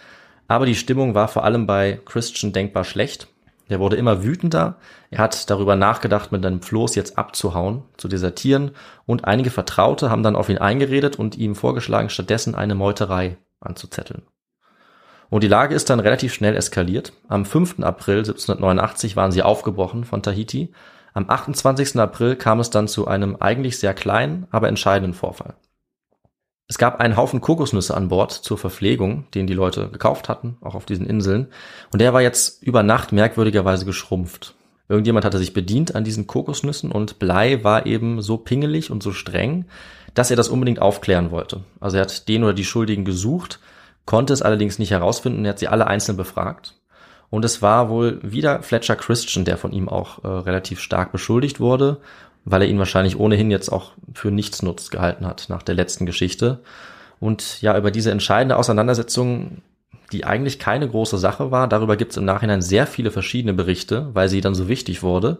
[0.46, 3.28] Aber die Stimmung war vor allem bei Christian denkbar schlecht.
[3.68, 4.76] Der wurde immer wütender.
[5.10, 8.70] Er hat darüber nachgedacht, mit einem Floß jetzt abzuhauen, zu desertieren.
[9.04, 14.22] Und einige Vertraute haben dann auf ihn eingeredet und ihm vorgeschlagen, stattdessen eine Meuterei anzuzetteln.
[15.30, 17.12] Und die Lage ist dann relativ schnell eskaliert.
[17.28, 17.80] Am 5.
[17.80, 20.72] April 1789 waren sie aufgebrochen von Tahiti.
[21.12, 21.96] Am 28.
[21.98, 25.54] April kam es dann zu einem eigentlich sehr kleinen, aber entscheidenden Vorfall.
[26.70, 30.74] Es gab einen Haufen Kokosnüsse an Bord zur Verpflegung, den die Leute gekauft hatten, auch
[30.74, 31.48] auf diesen Inseln.
[31.92, 34.54] Und der war jetzt über Nacht merkwürdigerweise geschrumpft.
[34.86, 39.12] Irgendjemand hatte sich bedient an diesen Kokosnüssen und Blei war eben so pingelig und so
[39.12, 39.66] streng,
[40.14, 41.64] dass er das unbedingt aufklären wollte.
[41.80, 43.60] Also er hat den oder die Schuldigen gesucht
[44.08, 46.76] konnte es allerdings nicht herausfinden, er hat sie alle einzeln befragt.
[47.28, 51.60] Und es war wohl wieder Fletcher Christian, der von ihm auch äh, relativ stark beschuldigt
[51.60, 51.98] wurde,
[52.46, 56.60] weil er ihn wahrscheinlich ohnehin jetzt auch für nichtsnutz gehalten hat nach der letzten Geschichte.
[57.20, 59.60] Und ja, über diese entscheidende Auseinandersetzung,
[60.10, 64.08] die eigentlich keine große Sache war, darüber gibt es im Nachhinein sehr viele verschiedene Berichte,
[64.14, 65.36] weil sie dann so wichtig wurde.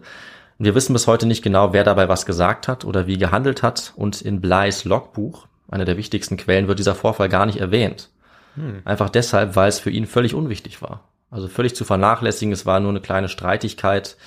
[0.59, 3.93] Wir wissen bis heute nicht genau, wer dabei was gesagt hat oder wie gehandelt hat.
[3.95, 8.11] Und in Bleis Logbuch, einer der wichtigsten Quellen, wird dieser Vorfall gar nicht erwähnt.
[8.59, 8.81] Hm.
[8.85, 11.09] Einfach deshalb, weil es für ihn völlig unwichtig war.
[11.31, 14.17] Also völlig zu vernachlässigen, es war nur eine kleine Streitigkeit.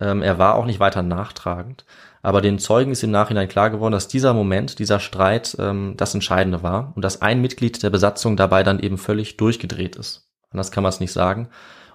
[0.00, 1.84] Ähm, er war auch nicht weiter nachtragend.
[2.22, 6.14] Aber den Zeugen ist im Nachhinein klar geworden, dass dieser Moment, dieser Streit ähm, das
[6.14, 10.30] Entscheidende war und dass ein Mitglied der Besatzung dabei dann eben völlig durchgedreht ist.
[10.50, 11.48] Anders kann man es nicht sagen.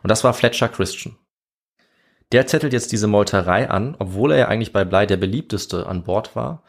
[0.04, 1.16] Und das war Fletcher Christian.
[2.34, 6.04] Der zettelt jetzt diese Meuterei an, obwohl er ja eigentlich bei Bly der beliebteste an
[6.04, 6.64] Bord war.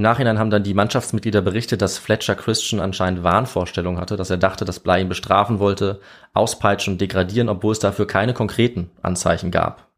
[0.00, 4.38] Im Nachhinein haben dann die Mannschaftsmitglieder berichtet, dass Fletcher Christian anscheinend Wahnvorstellungen hatte, dass er
[4.38, 6.00] dachte, dass Bly ihn bestrafen wollte,
[6.32, 9.90] auspeitschen und degradieren, obwohl es dafür keine konkreten Anzeichen gab.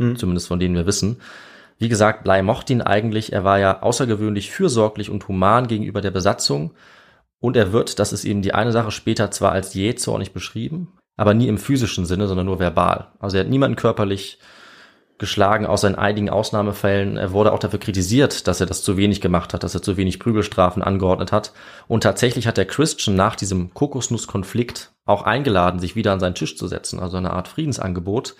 [0.00, 0.16] Hm.
[0.16, 1.20] Zumindest von denen wir wissen.
[1.78, 3.32] Wie gesagt, Bly mochte ihn eigentlich.
[3.32, 6.74] Er war ja außergewöhnlich fürsorglich und human gegenüber der Besatzung.
[7.38, 11.34] Und er wird, das ist eben die eine Sache, später zwar als jähzornig beschrieben, aber
[11.34, 13.12] nie im physischen Sinne, sondern nur verbal.
[13.20, 14.40] Also er hat niemanden körperlich
[15.18, 17.16] geschlagen, außer in einigen Ausnahmefällen.
[17.16, 19.96] Er wurde auch dafür kritisiert, dass er das zu wenig gemacht hat, dass er zu
[19.96, 21.52] wenig Prügelstrafen angeordnet hat.
[21.88, 26.56] Und tatsächlich hat der Christian nach diesem Kokosnusskonflikt auch eingeladen, sich wieder an seinen Tisch
[26.56, 28.34] zu setzen, also eine Art Friedensangebot.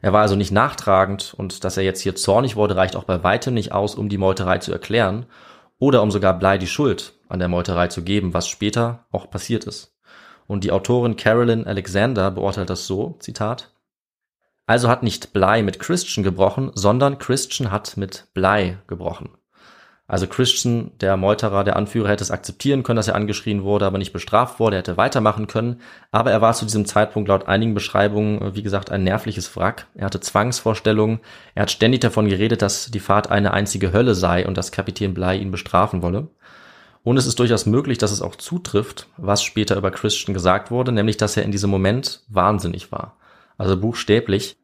[0.00, 3.22] Er war also nicht nachtragend und dass er jetzt hier zornig wurde, reicht auch bei
[3.22, 5.26] weitem nicht aus, um die Meuterei zu erklären
[5.78, 9.64] oder um sogar Blei die Schuld an der Meuterei zu geben, was später auch passiert
[9.64, 9.96] ist.
[10.46, 13.71] Und die Autorin Carolyn Alexander beurteilt das so, Zitat,
[14.66, 19.30] also hat nicht Blei mit Christian gebrochen, sondern Christian hat mit Blei gebrochen.
[20.12, 23.96] Also Christian, der Meuterer, der Anführer, hätte es akzeptieren können, dass er angeschrien wurde, aber
[23.96, 25.80] nicht bestraft wurde, er hätte weitermachen können.
[26.10, 29.86] Aber er war zu diesem Zeitpunkt laut einigen Beschreibungen, äh, wie gesagt, ein nervliches Wrack.
[29.94, 31.20] Er hatte Zwangsvorstellungen.
[31.54, 35.14] Er hat ständig davon geredet, dass die Fahrt eine einzige Hölle sei und dass Kapitän
[35.14, 36.28] Blei ihn bestrafen wolle.
[37.04, 40.92] Und es ist durchaus möglich, dass es auch zutrifft, was später über Christian gesagt wurde,
[40.92, 43.16] nämlich, dass er in diesem Moment wahnsinnig war.
[43.58, 44.56] Also buchstäblich.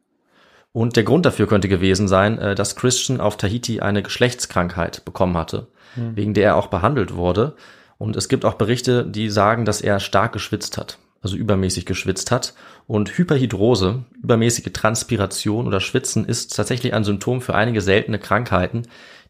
[0.71, 5.37] Und der Grund dafür könnte gewesen sein, äh, dass Christian auf Tahiti eine Geschlechtskrankheit bekommen
[5.37, 6.15] hatte, mhm.
[6.15, 7.55] wegen der er auch behandelt wurde.
[7.97, 12.31] Und es gibt auch Berichte, die sagen, dass er stark geschwitzt hat, also übermäßig geschwitzt
[12.31, 12.53] hat.
[12.87, 18.83] Und Hyperhidrose, übermäßige Transpiration oder Schwitzen ist tatsächlich ein Symptom für einige seltene Krankheiten,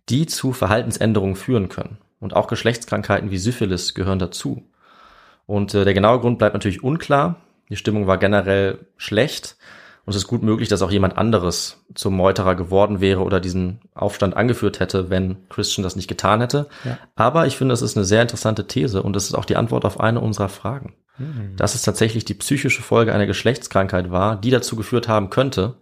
[0.09, 1.97] die zu Verhaltensänderungen führen können.
[2.19, 4.63] Und auch Geschlechtskrankheiten wie Syphilis gehören dazu.
[5.45, 7.37] Und äh, der genaue Grund bleibt natürlich unklar.
[7.69, 9.57] Die Stimmung war generell schlecht
[10.09, 13.81] und es ist gut möglich, dass auch jemand anderes zum Meuterer geworden wäre oder diesen
[13.93, 16.67] Aufstand angeführt hätte, wenn Christian das nicht getan hätte.
[16.83, 16.97] Ja.
[17.15, 19.85] Aber ich finde, es ist eine sehr interessante These und es ist auch die Antwort
[19.85, 20.95] auf eine unserer Fragen.
[21.19, 21.55] Mhm.
[21.57, 25.75] Dass es tatsächlich die psychische Folge einer Geschlechtskrankheit war, die dazu geführt haben könnte,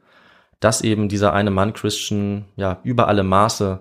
[0.59, 3.79] dass eben dieser eine Mann Christian ja über alle Maße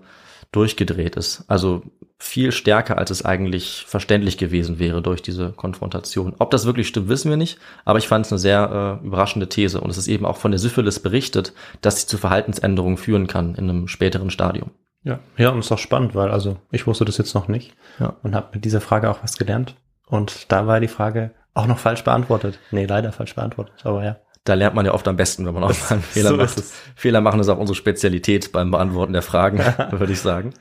[0.57, 1.45] durchgedreht ist.
[1.49, 1.83] Also
[2.19, 6.35] viel stärker, als es eigentlich verständlich gewesen wäre durch diese Konfrontation.
[6.39, 9.49] Ob das wirklich stimmt, wissen wir nicht, aber ich fand es eine sehr äh, überraschende
[9.49, 13.27] These und es ist eben auch von der Syphilis berichtet, dass sie zu Verhaltensänderungen führen
[13.27, 14.71] kann in einem späteren Stadium.
[15.03, 17.75] Ja, ja, und es ist auch spannend, weil also ich wusste das jetzt noch nicht
[18.01, 18.17] ja.
[18.23, 19.77] und habe mit dieser Frage auch was gelernt.
[20.07, 22.59] Und da war die Frage auch noch falsch beantwortet.
[22.71, 24.17] Nee, leider falsch beantwortet, aber ja.
[24.47, 26.63] Da lernt man ja oft am besten, wenn man auch mal einen Fehler so macht.
[26.95, 29.59] Fehler machen ist auch unsere Spezialität beim Beantworten der Fragen,
[29.91, 30.55] würde ich sagen.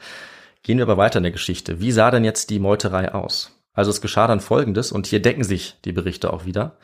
[0.63, 1.80] Gehen wir aber weiter in der Geschichte.
[1.80, 3.52] Wie sah denn jetzt die Meuterei aus?
[3.74, 6.78] Also es geschah dann Folgendes, und hier decken sich die Berichte auch wieder.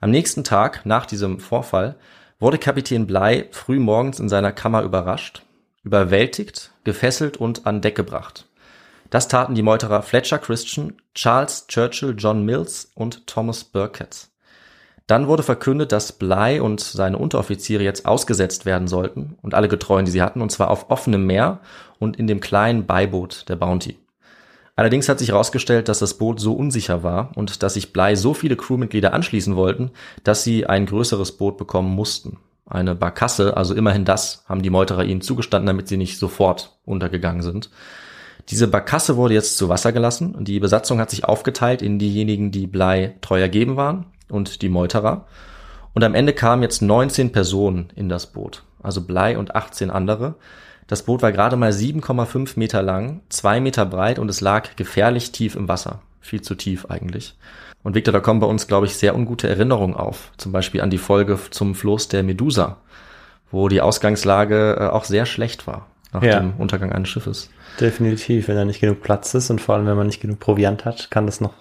[0.00, 1.96] Am nächsten Tag, nach diesem Vorfall,
[2.38, 5.42] wurde Kapitän Blei früh morgens in seiner Kammer überrascht,
[5.82, 8.46] überwältigt, gefesselt und an Deck gebracht.
[9.10, 14.28] Das taten die Meuterer Fletcher Christian, Charles Churchill John Mills und Thomas Burkett.
[15.06, 20.04] Dann wurde verkündet, dass Bly und seine Unteroffiziere jetzt ausgesetzt werden sollten und alle Getreuen,
[20.04, 21.60] die sie hatten, und zwar auf offenem Meer
[22.00, 23.98] und in dem kleinen Beiboot der Bounty.
[24.74, 28.34] Allerdings hat sich herausgestellt, dass das Boot so unsicher war und dass sich Bly so
[28.34, 29.92] viele Crewmitglieder anschließen wollten,
[30.24, 32.38] dass sie ein größeres Boot bekommen mussten.
[32.68, 37.42] Eine Barkasse, also immerhin das, haben die Meuterer ihnen zugestanden, damit sie nicht sofort untergegangen
[37.42, 37.70] sind.
[38.48, 42.50] Diese Barkasse wurde jetzt zu Wasser gelassen und die Besatzung hat sich aufgeteilt in diejenigen,
[42.50, 45.26] die Blei treu ergeben waren und die Meuterer.
[45.94, 50.34] Und am Ende kamen jetzt 19 Personen in das Boot, also Blei und 18 andere.
[50.86, 55.32] Das Boot war gerade mal 7,5 Meter lang, zwei Meter breit und es lag gefährlich
[55.32, 56.00] tief im Wasser.
[56.20, 57.36] Viel zu tief eigentlich.
[57.82, 60.32] Und Victor, da kommen bei uns, glaube ich, sehr ungute Erinnerungen auf.
[60.38, 62.78] Zum Beispiel an die Folge zum Floß der Medusa,
[63.50, 66.40] wo die Ausgangslage äh, auch sehr schlecht war nach ja.
[66.40, 67.50] dem Untergang eines Schiffes.
[67.80, 70.84] Definitiv, wenn da nicht genug Platz ist und vor allem, wenn man nicht genug Proviant
[70.84, 71.52] hat, kann das noch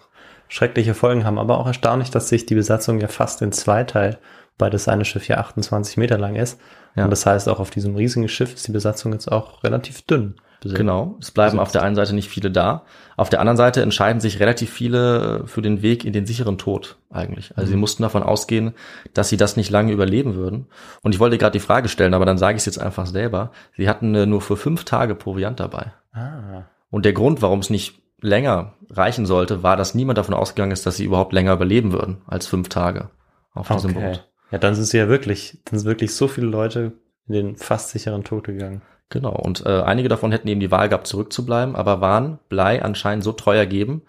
[0.48, 1.40] schreckliche Folgen haben.
[1.40, 4.20] Aber auch erstaunlich, dass sich die Besatzung ja fast in zwei teilt
[4.58, 6.60] wobei das eine Schiff ja 28 Meter lang ist.
[6.96, 7.06] Ja.
[7.06, 10.36] Und das heißt, auch auf diesem riesigen Schiff ist die Besatzung jetzt auch relativ dünn.
[10.62, 10.78] besetzt.
[10.78, 12.86] Genau, es bleiben auf der einen Seite nicht viele da.
[13.18, 16.98] Auf der anderen Seite entscheiden sich relativ viele für den Weg in den sicheren Tod
[17.10, 17.52] eigentlich.
[17.58, 18.74] Also sie mussten davon ausgehen,
[19.14, 20.68] dass sie das nicht lange überleben würden.
[21.02, 23.52] Und ich wollte gerade die Frage stellen, aber dann sage ich es jetzt einfach selber.
[23.76, 25.92] Sie hatten äh, nur für fünf Tage Proviant dabei.
[26.14, 26.64] Ah.
[26.90, 30.86] Und der Grund, warum es nicht länger reichen sollte, war, dass niemand davon ausgegangen ist,
[30.86, 33.10] dass sie überhaupt länger überleben würden als fünf Tage
[33.54, 34.12] auf diesem Okay.
[34.12, 34.30] Boot.
[34.52, 36.94] Ja, dann sind sie ja wirklich, dann sind wirklich so viele Leute
[37.28, 38.82] in den fast sicheren Tod gegangen.
[39.10, 43.24] Genau, und äh, einige davon hätten eben die Wahl gehabt, zurückzubleiben, aber waren Blei anscheinend
[43.24, 44.02] so treu ergeben,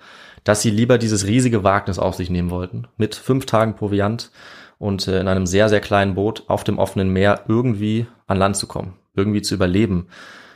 [0.44, 4.30] dass sie lieber dieses riesige Wagnis auf sich nehmen wollten, mit fünf Tagen Proviant
[4.78, 8.56] und äh, in einem sehr, sehr kleinen Boot auf dem offenen Meer irgendwie an Land
[8.56, 10.08] zu kommen, irgendwie zu überleben.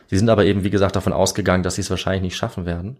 [0.06, 2.98] Sie sind aber eben, wie gesagt, davon ausgegangen, dass sie es wahrscheinlich nicht schaffen werden.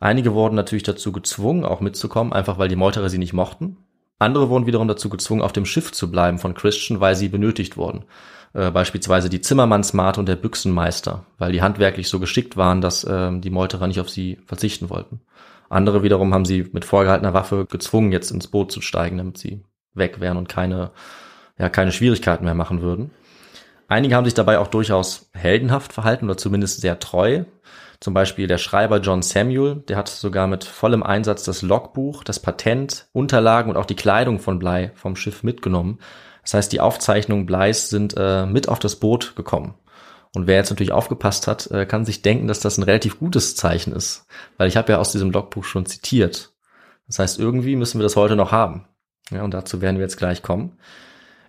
[0.00, 3.76] Einige wurden natürlich dazu gezwungen, auch mitzukommen, einfach weil die Meuterer sie nicht mochten.
[4.18, 7.76] Andere wurden wiederum dazu gezwungen, auf dem Schiff zu bleiben von Christian, weil sie benötigt
[7.76, 8.04] wurden.
[8.52, 13.42] Äh, beispielsweise die Zimmermannsmate und der Büchsenmeister, weil die handwerklich so geschickt waren, dass ähm,
[13.42, 15.20] die Meuterer nicht auf sie verzichten wollten.
[15.68, 19.62] Andere wiederum haben sie mit vorgehaltener Waffe gezwungen, jetzt ins Boot zu steigen, damit sie
[19.94, 20.90] weg wären und keine,
[21.58, 23.10] ja, keine Schwierigkeiten mehr machen würden.
[23.86, 27.44] Einige haben sich dabei auch durchaus heldenhaft verhalten oder zumindest sehr treu.
[28.00, 32.40] Zum Beispiel der Schreiber John Samuel, der hat sogar mit vollem Einsatz das Logbuch, das
[32.40, 35.98] Patent, Unterlagen und auch die Kleidung von Blei vom Schiff mitgenommen.
[36.42, 39.74] Das heißt, die Aufzeichnungen Bleis sind äh, mit auf das Boot gekommen.
[40.34, 43.56] Und wer jetzt natürlich aufgepasst hat, äh, kann sich denken, dass das ein relativ gutes
[43.56, 46.54] Zeichen ist, weil ich habe ja aus diesem Logbuch schon zitiert.
[47.06, 48.86] Das heißt, irgendwie müssen wir das heute noch haben.
[49.30, 50.78] Ja, und dazu werden wir jetzt gleich kommen.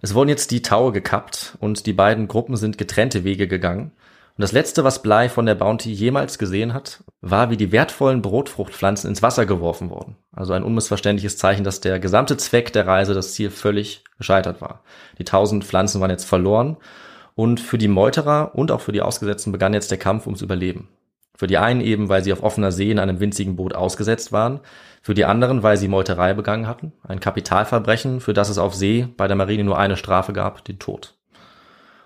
[0.02, 3.92] Es wurden jetzt die Taue gekappt und die beiden Gruppen sind getrennte Wege gegangen.
[4.38, 8.22] Und das letzte, was Bly von der Bounty jemals gesehen hat, war, wie die wertvollen
[8.22, 10.15] Brotfruchtpflanzen ins Wasser geworfen wurden.
[10.32, 14.84] Also ein unmissverständliches Zeichen, dass der gesamte Zweck der Reise, das Ziel, völlig gescheitert war.
[15.20, 16.78] Die tausend Pflanzen waren jetzt verloren
[17.36, 20.88] und für die Meuterer und auch für die Ausgesetzten begann jetzt der Kampf ums Überleben.
[21.36, 24.60] Für die einen eben, weil sie auf offener See in einem winzigen Boot ausgesetzt waren,
[25.02, 29.08] für die anderen, weil sie Meuterei begangen hatten, ein Kapitalverbrechen, für das es auf See
[29.17, 31.15] bei der Marine nur eine Strafe gab, den Tod.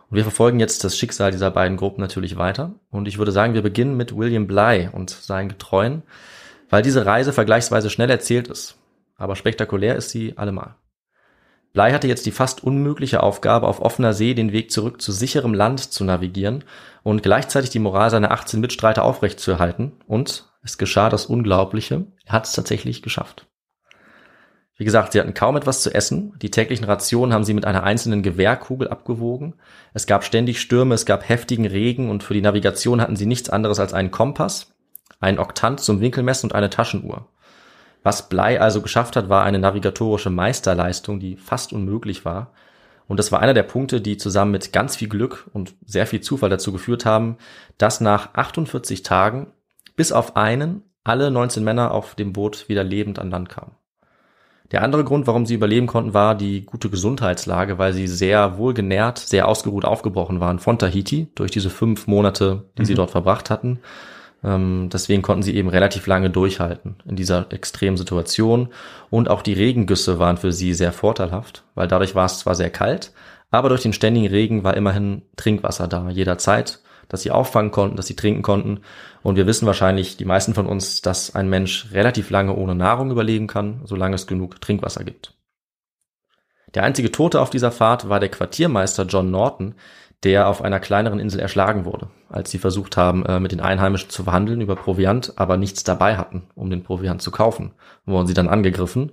[0.09, 2.73] Und wir verfolgen jetzt das Schicksal dieser beiden Gruppen natürlich weiter.
[2.91, 6.03] Und ich würde sagen, wir beginnen mit William Bly und seinen Getreuen,
[6.69, 8.77] weil diese Reise vergleichsweise schnell erzählt ist.
[9.17, 10.75] Aber spektakulär ist sie allemal.
[11.73, 15.53] Bly hatte jetzt die fast unmögliche Aufgabe, auf offener See den Weg zurück zu sicherem
[15.53, 16.63] Land zu navigieren
[17.03, 19.91] und gleichzeitig die Moral seiner 18 Mitstreiter aufrechtzuerhalten.
[20.07, 22.07] Und es geschah das Unglaubliche.
[22.25, 23.47] Er hat es tatsächlich geschafft.
[24.77, 26.33] Wie gesagt, sie hatten kaum etwas zu essen.
[26.41, 29.53] Die täglichen Rationen haben sie mit einer einzelnen Gewehrkugel abgewogen.
[29.93, 33.49] Es gab ständig Stürme, es gab heftigen Regen und für die Navigation hatten sie nichts
[33.49, 34.75] anderes als einen Kompass,
[35.21, 37.29] einen Oktant zum Winkelmessen und eine Taschenuhr.
[38.03, 42.51] Was Blei also geschafft hat, war eine navigatorische Meisterleistung, die fast unmöglich war.
[43.07, 46.19] Und das war einer der Punkte, die zusammen mit ganz viel Glück und sehr viel
[46.19, 47.38] Zufall dazu geführt haben,
[47.77, 49.47] dass nach 48 Tagen
[49.95, 53.75] bis auf einen alle 19 Männer auf dem Boot wieder lebend an Land kamen.
[54.71, 59.19] Der andere Grund, warum sie überleben konnten, war die gute Gesundheitslage, weil sie sehr wohlgenährt,
[59.19, 63.80] sehr ausgeruht aufgebrochen waren von Tahiti durch diese fünf Monate, die sie dort verbracht hatten.
[64.43, 68.69] Ähm, deswegen konnten sie eben relativ lange durchhalten in dieser extremen Situation.
[69.10, 72.69] Und auch die Regengüsse waren für sie sehr vorteilhaft, weil dadurch war es zwar sehr
[72.69, 73.12] kalt,
[73.51, 78.07] aber durch den ständigen Regen war immerhin Trinkwasser da, jederzeit, dass sie auffangen konnten, dass
[78.07, 78.81] sie trinken konnten.
[79.23, 83.11] Und wir wissen wahrscheinlich, die meisten von uns, dass ein Mensch relativ lange ohne Nahrung
[83.11, 85.33] überleben kann, solange es genug Trinkwasser gibt.
[86.73, 89.75] Der einzige Tote auf dieser Fahrt war der Quartiermeister John Norton,
[90.23, 94.09] der auf einer kleineren Insel erschlagen wurde, als sie versucht haben, äh, mit den Einheimischen
[94.09, 97.73] zu verhandeln über Proviant, aber nichts dabei hatten, um den Proviant zu kaufen,
[98.05, 99.11] wurden sie dann angegriffen.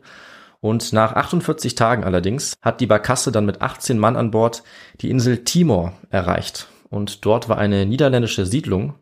[0.60, 4.62] Und nach 48 Tagen allerdings hat die Barkasse dann mit 18 Mann an Bord
[5.00, 6.68] die Insel Timor erreicht.
[6.92, 8.94] Und dort war eine niederländische Siedlung,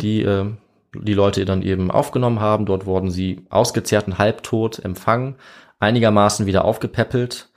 [0.00, 0.46] die äh,
[0.92, 2.66] die Leute dann eben aufgenommen haben.
[2.66, 5.36] Dort wurden sie ausgezehrt und halbtot empfangen,
[5.78, 7.50] einigermaßen wieder aufgepäppelt.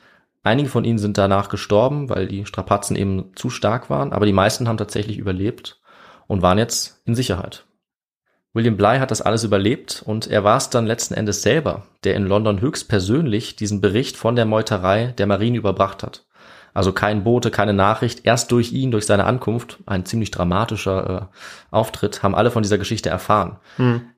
[0.43, 4.33] Einige von ihnen sind danach gestorben, weil die Strapazen eben zu stark waren, aber die
[4.33, 5.81] meisten haben tatsächlich überlebt
[6.27, 7.65] und waren jetzt in Sicherheit.
[8.53, 12.15] William Bly hat das alles überlebt und er war es dann letzten Endes selber, der
[12.15, 16.25] in London höchstpersönlich diesen Bericht von der Meuterei der Marine überbracht hat.
[16.73, 18.25] Also kein Bote, keine Nachricht.
[18.25, 22.77] Erst durch ihn, durch seine Ankunft, ein ziemlich dramatischer äh, Auftritt, haben alle von dieser
[22.77, 23.57] Geschichte erfahren.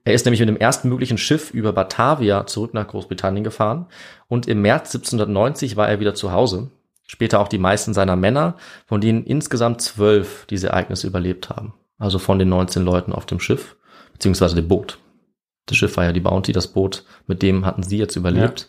[0.04, 3.86] Er ist nämlich mit dem ersten möglichen Schiff über Batavia zurück nach Großbritannien gefahren
[4.28, 6.70] und im März 1790 war er wieder zu Hause.
[7.06, 11.74] Später auch die meisten seiner Männer, von denen insgesamt zwölf diese Ereignisse überlebt haben.
[11.98, 13.76] Also von den 19 Leuten auf dem Schiff,
[14.12, 14.98] beziehungsweise dem Boot.
[15.66, 18.68] Das Schiff war ja die Bounty, das Boot, mit dem hatten sie jetzt überlebt.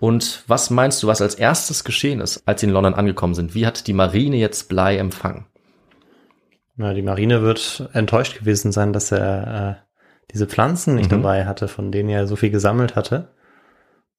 [0.00, 3.54] Und was meinst du, was als erstes geschehen ist, als sie in London angekommen sind?
[3.54, 5.46] Wie hat die Marine jetzt Bly empfangen?
[6.76, 9.84] Na, die Marine wird enttäuscht gewesen sein, dass er äh,
[10.32, 11.22] diese Pflanzen nicht Mhm.
[11.22, 13.34] dabei hatte, von denen er so viel gesammelt hatte.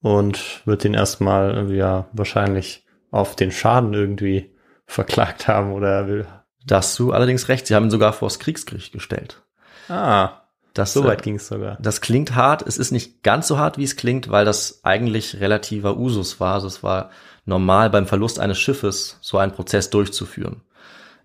[0.02, 4.54] Und wird den erstmal irgendwie ja wahrscheinlich auf den Schaden irgendwie
[4.86, 6.26] verklagt haben oder will.
[6.66, 9.42] Da hast du allerdings recht, sie haben ihn sogar vors Kriegsgericht gestellt.
[9.88, 10.42] Ah,
[10.80, 11.78] Das, so äh, weit ging es sogar.
[11.82, 12.66] Das klingt hart.
[12.66, 16.56] Es ist nicht ganz so hart, wie es klingt, weil das eigentlich relativer Usus war.
[16.56, 17.10] Also es war
[17.46, 20.62] normal beim Verlust eines Schiffes so einen Prozess durchzuführen.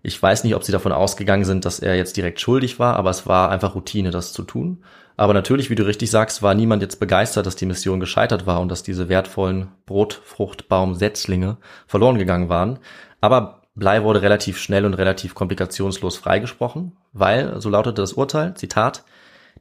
[0.03, 3.09] Ich weiß nicht, ob sie davon ausgegangen sind, dass er jetzt direkt schuldig war, aber
[3.09, 4.83] es war einfach Routine, das zu tun.
[5.17, 8.59] Aber natürlich, wie du richtig sagst, war niemand jetzt begeistert, dass die Mission gescheitert war
[8.59, 12.79] und dass diese wertvollen Brotfruchtbaum-Setzlinge verloren gegangen waren.
[13.21, 19.03] Aber Blei wurde relativ schnell und relativ komplikationslos freigesprochen, weil, so lautete das Urteil, Zitat,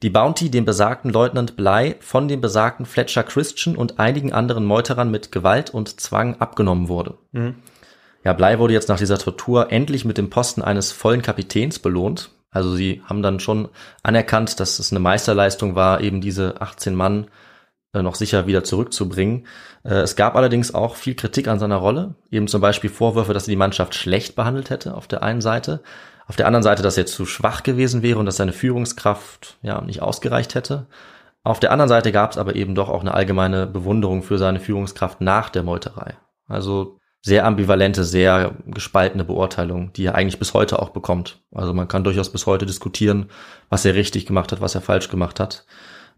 [0.04, 5.10] die Bounty dem besagten Leutnant Bly von dem besagten Fletcher Christian und einigen anderen Meuterern
[5.10, 7.14] mit Gewalt und Zwang abgenommen wurde.
[8.22, 12.32] Ja, Bly wurde jetzt nach dieser Tortur endlich mit dem Posten eines vollen Kapitäns belohnt.
[12.50, 13.70] Also sie haben dann schon
[14.02, 17.28] anerkannt, dass es eine Meisterleistung war, eben diese 18 Mann
[17.94, 19.46] äh, noch sicher wieder zurückzubringen.
[19.84, 23.48] Äh, Es gab allerdings auch viel Kritik an seiner Rolle, eben zum Beispiel Vorwürfe, dass
[23.48, 25.80] er die Mannschaft schlecht behandelt hätte auf der einen Seite,
[26.26, 29.80] auf der anderen Seite, dass er zu schwach gewesen wäre und dass seine Führungskraft ja
[29.80, 30.86] nicht ausgereicht hätte.
[31.42, 34.60] Auf der anderen Seite gab es aber eben doch auch eine allgemeine Bewunderung für seine
[34.60, 36.14] Führungskraft nach der Meuterei.
[36.46, 41.42] Also sehr ambivalente, sehr gespaltene Beurteilung, die er eigentlich bis heute auch bekommt.
[41.52, 43.30] Also man kann durchaus bis heute diskutieren,
[43.70, 45.64] was er richtig gemacht hat, was er falsch gemacht hat.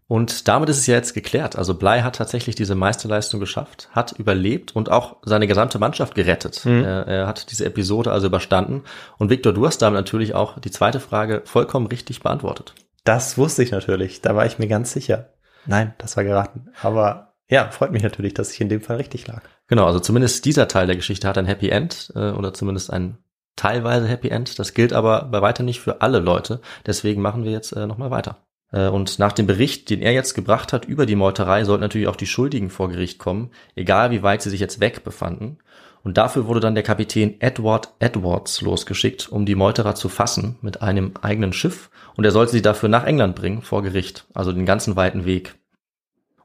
[0.07, 1.57] Und damit ist es ja jetzt geklärt.
[1.57, 6.65] Also Blei hat tatsächlich diese Meisterleistung geschafft, hat überlebt und auch seine gesamte Mannschaft gerettet.
[6.65, 8.83] Er, er hat diese Episode also überstanden.
[9.17, 12.73] Und Victor, du hast damit natürlich auch die zweite Frage vollkommen richtig beantwortet.
[13.03, 14.21] Das wusste ich natürlich.
[14.21, 15.33] Da war ich mir ganz sicher.
[15.65, 16.69] Nein, das war geraten.
[16.81, 19.41] Aber ja, freut mich natürlich, dass ich in dem Fall richtig lag.
[19.67, 23.17] Genau, also zumindest dieser Teil der Geschichte hat ein Happy End äh, oder zumindest ein
[23.57, 24.57] teilweise Happy End.
[24.59, 26.61] Das gilt aber bei weitem nicht für alle Leute.
[26.85, 28.46] Deswegen machen wir jetzt äh, nochmal weiter.
[28.71, 32.07] Äh, und nach dem Bericht, den er jetzt gebracht hat über die Meuterei, sollten natürlich
[32.07, 35.57] auch die Schuldigen vor Gericht kommen, egal wie weit sie sich jetzt weg befanden.
[36.03, 40.81] Und dafür wurde dann der Kapitän Edward Edwards losgeschickt, um die Meuterer zu fassen mit
[40.81, 41.89] einem eigenen Schiff.
[42.15, 44.25] Und er sollte sie dafür nach England bringen, vor Gericht.
[44.33, 45.55] Also den ganzen weiten Weg.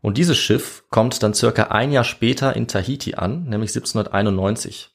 [0.00, 4.90] Und dieses Schiff kommt dann circa ein Jahr später in Tahiti an, nämlich 1791.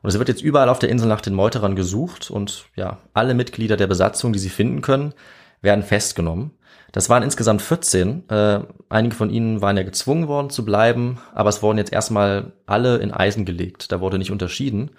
[0.00, 3.34] Und es wird jetzt überall auf der Insel nach den Meuterern gesucht und ja, alle
[3.34, 5.12] Mitglieder der Besatzung, die sie finden können,
[5.60, 6.52] werden festgenommen.
[6.94, 8.28] Das waren insgesamt 14.
[8.28, 12.52] Äh, einige von ihnen waren ja gezwungen worden zu bleiben, aber es wurden jetzt erstmal
[12.66, 13.90] alle in Eisen gelegt.
[13.90, 14.92] Da wurde nicht unterschieden.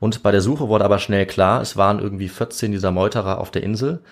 [0.00, 3.52] Und bei der Suche wurde aber schnell klar, es waren irgendwie 14 dieser Meuterer auf
[3.52, 4.02] der Insel.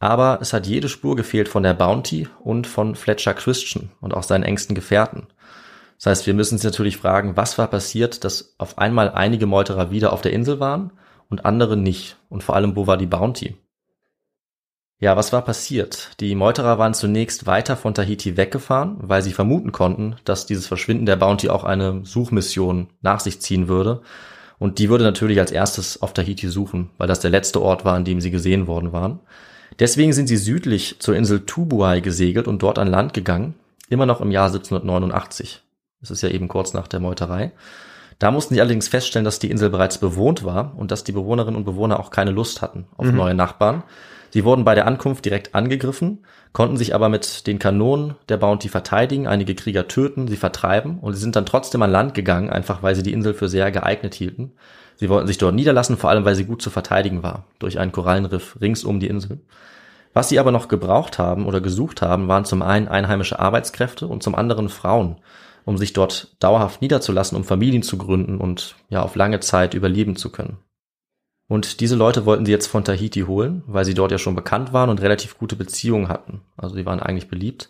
[0.00, 4.22] Aber es hat jede Spur gefehlt von der Bounty und von Fletcher Christian und auch
[4.22, 5.28] seinen engsten Gefährten.
[5.96, 9.90] Das heißt, wir müssen uns natürlich fragen, was war passiert, dass auf einmal einige Meuterer
[9.90, 10.92] wieder auf der Insel waren
[11.30, 12.18] und andere nicht?
[12.28, 13.56] Und vor allem, wo war die Bounty?
[15.02, 16.10] Ja, was war passiert?
[16.20, 21.06] Die Meuterer waren zunächst weiter von Tahiti weggefahren, weil sie vermuten konnten, dass dieses Verschwinden
[21.06, 24.02] der Bounty auch eine Suchmission nach sich ziehen würde.
[24.60, 27.94] Und die würde natürlich als erstes auf Tahiti suchen, weil das der letzte Ort war,
[27.94, 29.18] an dem sie gesehen worden waren.
[29.80, 33.54] Deswegen sind sie südlich zur Insel Tubuai gesegelt und dort an Land gegangen,
[33.88, 35.64] immer noch im Jahr 1789.
[36.00, 37.50] Das ist ja eben kurz nach der Meuterei.
[38.22, 41.56] Da mussten sie allerdings feststellen, dass die Insel bereits bewohnt war und dass die Bewohnerinnen
[41.56, 43.82] und Bewohner auch keine Lust hatten auf neue Nachbarn.
[44.30, 46.18] Sie wurden bei der Ankunft direkt angegriffen,
[46.52, 51.14] konnten sich aber mit den Kanonen der Bounty verteidigen, einige Krieger töten, sie vertreiben und
[51.14, 54.14] sie sind dann trotzdem an Land gegangen, einfach weil sie die Insel für sehr geeignet
[54.14, 54.52] hielten.
[54.94, 57.90] Sie wollten sich dort niederlassen, vor allem weil sie gut zu verteidigen war, durch einen
[57.90, 59.40] Korallenriff rings um die Insel.
[60.14, 64.22] Was sie aber noch gebraucht haben oder gesucht haben, waren zum einen einheimische Arbeitskräfte und
[64.22, 65.16] zum anderen Frauen,
[65.64, 70.16] um sich dort dauerhaft niederzulassen, um Familien zu gründen und ja auf lange Zeit überleben
[70.16, 70.58] zu können.
[71.48, 74.72] Und diese Leute wollten sie jetzt von Tahiti holen, weil sie dort ja schon bekannt
[74.72, 76.40] waren und relativ gute Beziehungen hatten.
[76.56, 77.68] Also sie waren eigentlich beliebt.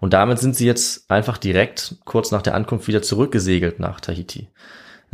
[0.00, 4.48] Und damit sind sie jetzt einfach direkt kurz nach der Ankunft wieder zurückgesegelt nach Tahiti.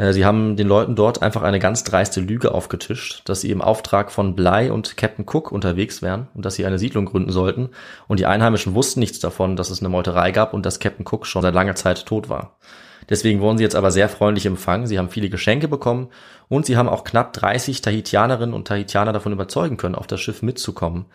[0.01, 3.61] Äh, Sie haben den Leuten dort einfach eine ganz dreiste Lüge aufgetischt, dass sie im
[3.61, 7.69] Auftrag von Bly und Captain Cook unterwegs wären und dass sie eine Siedlung gründen sollten.
[8.09, 11.27] Und die Einheimischen wussten nichts davon, dass es eine Meuterei gab und dass Captain Cook
[11.27, 12.57] schon seit langer Zeit tot war.
[13.09, 14.87] Deswegen wurden sie jetzt aber sehr freundlich empfangen.
[14.87, 16.09] Sie haben viele Geschenke bekommen
[16.49, 20.43] und sie haben auch knapp 30 Tahitianerinnen und Tahitianer davon überzeugen können, auf das Schiff
[20.43, 21.07] mitzukommen.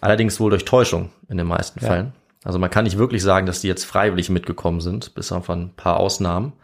[0.00, 2.12] Allerdings wohl durch Täuschung in den meisten Fällen.
[2.42, 5.70] Also man kann nicht wirklich sagen, dass die jetzt freiwillig mitgekommen sind, bis auf ein
[5.76, 6.54] paar Ausnahmen.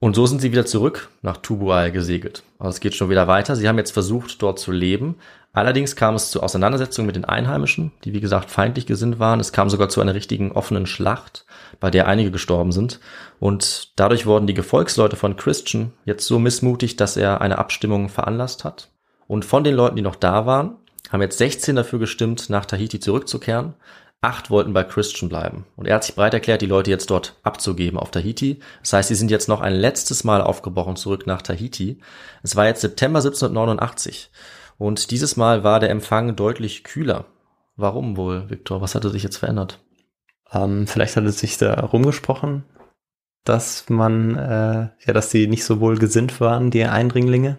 [0.00, 2.44] Und so sind sie wieder zurück nach Tubuai gesegelt.
[2.58, 3.56] Also es geht schon wieder weiter.
[3.56, 5.16] Sie haben jetzt versucht, dort zu leben.
[5.52, 9.40] Allerdings kam es zu Auseinandersetzungen mit den Einheimischen, die wie gesagt feindlich gesinnt waren.
[9.40, 11.46] Es kam sogar zu einer richtigen offenen Schlacht,
[11.80, 13.00] bei der einige gestorben sind.
[13.40, 18.62] Und dadurch wurden die Gefolgsleute von Christian jetzt so missmutig, dass er eine Abstimmung veranlasst
[18.64, 18.90] hat.
[19.26, 20.76] Und von den Leuten, die noch da waren,
[21.10, 23.74] haben jetzt 16 dafür gestimmt, nach Tahiti zurückzukehren.
[24.20, 25.64] Acht wollten bei Christian bleiben.
[25.76, 28.58] Und er hat sich bereit erklärt, die Leute jetzt dort abzugeben auf Tahiti.
[28.80, 32.00] Das heißt, sie sind jetzt noch ein letztes Mal aufgebrochen zurück nach Tahiti.
[32.42, 34.30] Es war jetzt September 1789.
[34.76, 37.26] Und dieses Mal war der Empfang deutlich kühler.
[37.76, 38.80] Warum wohl, Viktor?
[38.80, 39.80] Was hatte sich jetzt verändert?
[40.52, 42.64] Ähm, vielleicht hat es sich da rumgesprochen,
[43.44, 47.58] dass man, äh, ja, dass die nicht so wohl gesinnt waren, die Eindringlinge,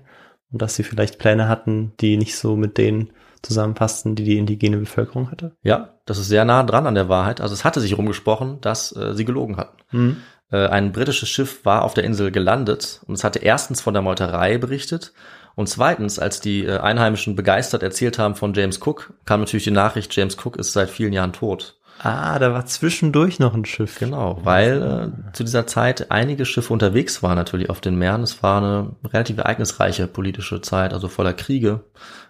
[0.51, 4.77] und dass sie vielleicht Pläne hatten, die nicht so mit denen zusammenpassten, die die indigene
[4.77, 5.53] Bevölkerung hatte.
[5.63, 7.41] Ja, das ist sehr nah dran an der Wahrheit.
[7.41, 9.77] Also es hatte sich rumgesprochen, dass äh, sie gelogen hatten.
[9.91, 10.17] Mhm.
[10.51, 14.03] Äh, ein britisches Schiff war auf der Insel gelandet und es hatte erstens von der
[14.03, 15.13] Meuterei berichtet
[15.59, 19.71] und zweitens, als die äh, Einheimischen begeistert erzählt haben von James Cook, kam natürlich die
[19.71, 21.78] Nachricht, James Cook ist seit vielen Jahren tot.
[22.01, 23.99] Ah, da war zwischendurch noch ein Schiff.
[23.99, 28.23] Genau, weil äh, zu dieser Zeit einige Schiffe unterwegs waren natürlich auf den Meeren.
[28.23, 31.83] Es war eine relativ ereignisreiche politische Zeit, also voller Kriege,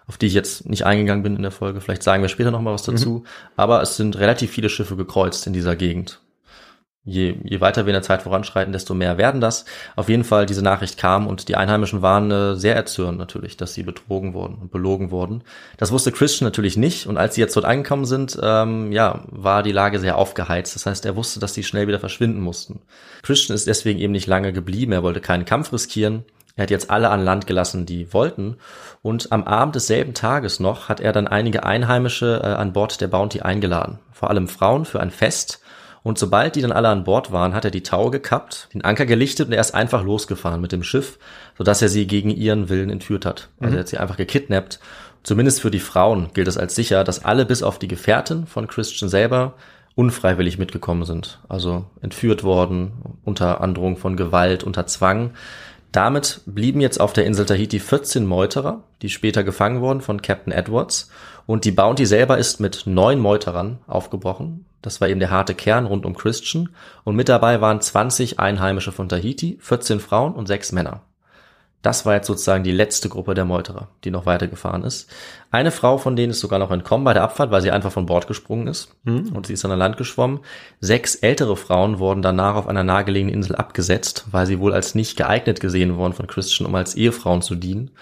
[0.08, 1.80] auf die ich jetzt nicht eingegangen bin in der Folge.
[1.80, 3.20] Vielleicht sagen wir später noch mal was dazu.
[3.20, 3.26] Mhm.
[3.56, 6.20] Aber es sind relativ viele Schiffe gekreuzt in dieser Gegend
[7.04, 9.64] je, je weiter wir in der Zeit voranschreiten, desto mehr werden das.
[9.96, 13.74] Auf jeden Fall, diese Nachricht kam und die Einheimischen waren äh, sehr erzürnt natürlich, dass
[13.74, 15.42] sie betrogen wurden und belogen wurden.
[15.78, 19.62] Das wusste Christian natürlich nicht und als sie jetzt dort angekommen sind, ähm, ja, war
[19.62, 20.74] die Lage sehr aufgeheizt.
[20.74, 22.82] Das heißt, er wusste, dass sie schnell wieder verschwinden mussten.
[23.22, 26.24] Christian ist deswegen eben nicht lange geblieben, er wollte keinen Kampf riskieren.
[26.56, 28.56] Er hat jetzt alle an Land gelassen, die wollten.
[29.00, 33.08] Und am Abend desselben Tages noch hat er dann einige Einheimische äh, an Bord der
[33.08, 34.00] Bounty eingeladen.
[34.12, 35.59] Vor allem Frauen für ein Fest
[36.02, 39.06] und sobald die dann alle an Bord waren, hat er die Taue gekappt, den Anker
[39.06, 41.18] gelichtet und er ist einfach losgefahren mit dem Schiff,
[41.58, 43.48] sodass er sie gegen ihren Willen entführt hat.
[43.60, 43.76] Also mhm.
[43.76, 44.80] er hat sie einfach gekidnappt.
[45.22, 48.66] Zumindest für die Frauen gilt es als sicher, dass alle bis auf die Gefährtin von
[48.66, 49.54] Christian selber
[49.94, 51.40] unfreiwillig mitgekommen sind.
[51.48, 52.92] Also entführt worden,
[53.24, 55.32] unter Androhung von Gewalt, unter Zwang.
[55.92, 60.52] Damit blieben jetzt auf der Insel Tahiti 14 Meuterer, die später gefangen wurden von Captain
[60.52, 61.10] Edwards.
[61.46, 64.66] Und die Bounty selber ist mit neun Meuterern aufgebrochen.
[64.82, 66.68] Das war eben der harte Kern rund um Christian.
[67.02, 71.02] Und mit dabei waren 20 Einheimische von Tahiti, 14 Frauen und sechs Männer.
[71.82, 75.10] Das war jetzt sozusagen die letzte Gruppe der Meuterer, die noch weitergefahren ist.
[75.50, 78.04] Eine Frau von denen ist sogar noch entkommen bei der Abfahrt, weil sie einfach von
[78.04, 79.30] Bord gesprungen ist mhm.
[79.34, 80.40] und sie ist an Land geschwommen.
[80.80, 85.16] Sechs ältere Frauen wurden danach auf einer nahegelegenen Insel abgesetzt, weil sie wohl als nicht
[85.16, 87.92] geeignet gesehen wurden von Christian, um als Ehefrauen zu dienen.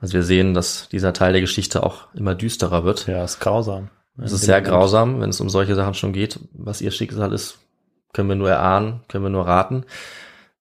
[0.00, 3.06] Also wir sehen, dass dieser Teil der Geschichte auch immer düsterer wird.
[3.06, 3.90] Ja, ist grausam.
[4.18, 6.40] Es ist sehr grausam, wenn es um solche Sachen schon geht.
[6.52, 7.58] Was ihr Schicksal ist,
[8.14, 9.84] können wir nur erahnen, können wir nur raten.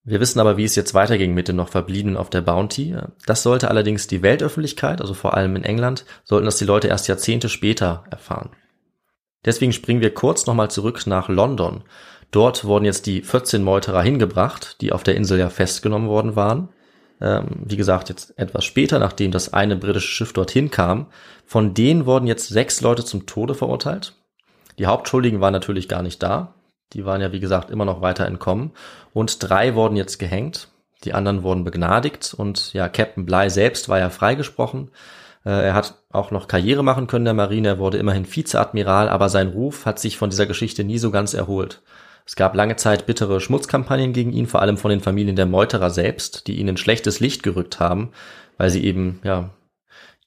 [0.07, 2.95] Wir wissen aber, wie es jetzt weiterging mit den noch Verbliebenen auf der Bounty.
[3.25, 7.07] Das sollte allerdings die Weltöffentlichkeit, also vor allem in England, sollten das die Leute erst
[7.07, 8.51] Jahrzehnte später erfahren.
[9.45, 11.83] Deswegen springen wir kurz nochmal zurück nach London.
[12.29, 16.69] Dort wurden jetzt die 14 Meuterer hingebracht, die auf der Insel ja festgenommen worden waren.
[17.19, 21.07] Ähm, wie gesagt, jetzt etwas später, nachdem das eine britische Schiff dorthin kam.
[21.45, 24.13] Von denen wurden jetzt sechs Leute zum Tode verurteilt.
[24.77, 26.53] Die Hauptschuldigen waren natürlich gar nicht da.
[26.95, 28.71] Die waren ja, wie gesagt, immer noch weiter entkommen.
[29.13, 30.69] Und drei wurden jetzt gehängt.
[31.03, 32.33] Die anderen wurden begnadigt.
[32.35, 34.89] Und ja, Captain Bly selbst war ja freigesprochen.
[35.45, 37.67] Äh, er hat auch noch Karriere machen können der Marine.
[37.67, 41.33] Er wurde immerhin Vizeadmiral, aber sein Ruf hat sich von dieser Geschichte nie so ganz
[41.33, 41.81] erholt.
[42.25, 45.91] Es gab lange Zeit bittere Schmutzkampagnen gegen ihn, vor allem von den Familien der Meuterer
[45.91, 48.11] selbst, die ihn in schlechtes Licht gerückt haben,
[48.57, 49.51] weil sie eben, ja,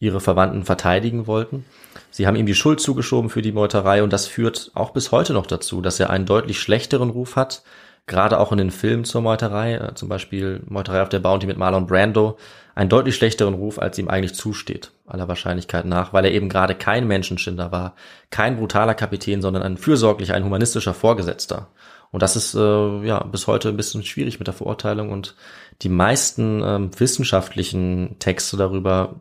[0.01, 1.65] ihre Verwandten verteidigen wollten.
[2.11, 5.33] Sie haben ihm die Schuld zugeschoben für die Meuterei und das führt auch bis heute
[5.33, 7.63] noch dazu, dass er einen deutlich schlechteren Ruf hat,
[8.07, 11.59] gerade auch in den Filmen zur Meuterei, äh, zum Beispiel Meuterei auf der Bounty mit
[11.59, 12.39] Marlon Brando,
[12.75, 16.77] einen deutlich schlechteren Ruf, als ihm eigentlich zusteht, aller Wahrscheinlichkeit nach, weil er eben gerade
[16.77, 17.95] kein Menschenschinder war,
[18.31, 21.69] kein brutaler Kapitän, sondern ein fürsorglicher, ein humanistischer Vorgesetzter.
[22.11, 25.35] Und das ist äh, ja bis heute ein bisschen schwierig mit der Verurteilung und
[25.83, 29.17] die meisten ähm, wissenschaftlichen Texte darüber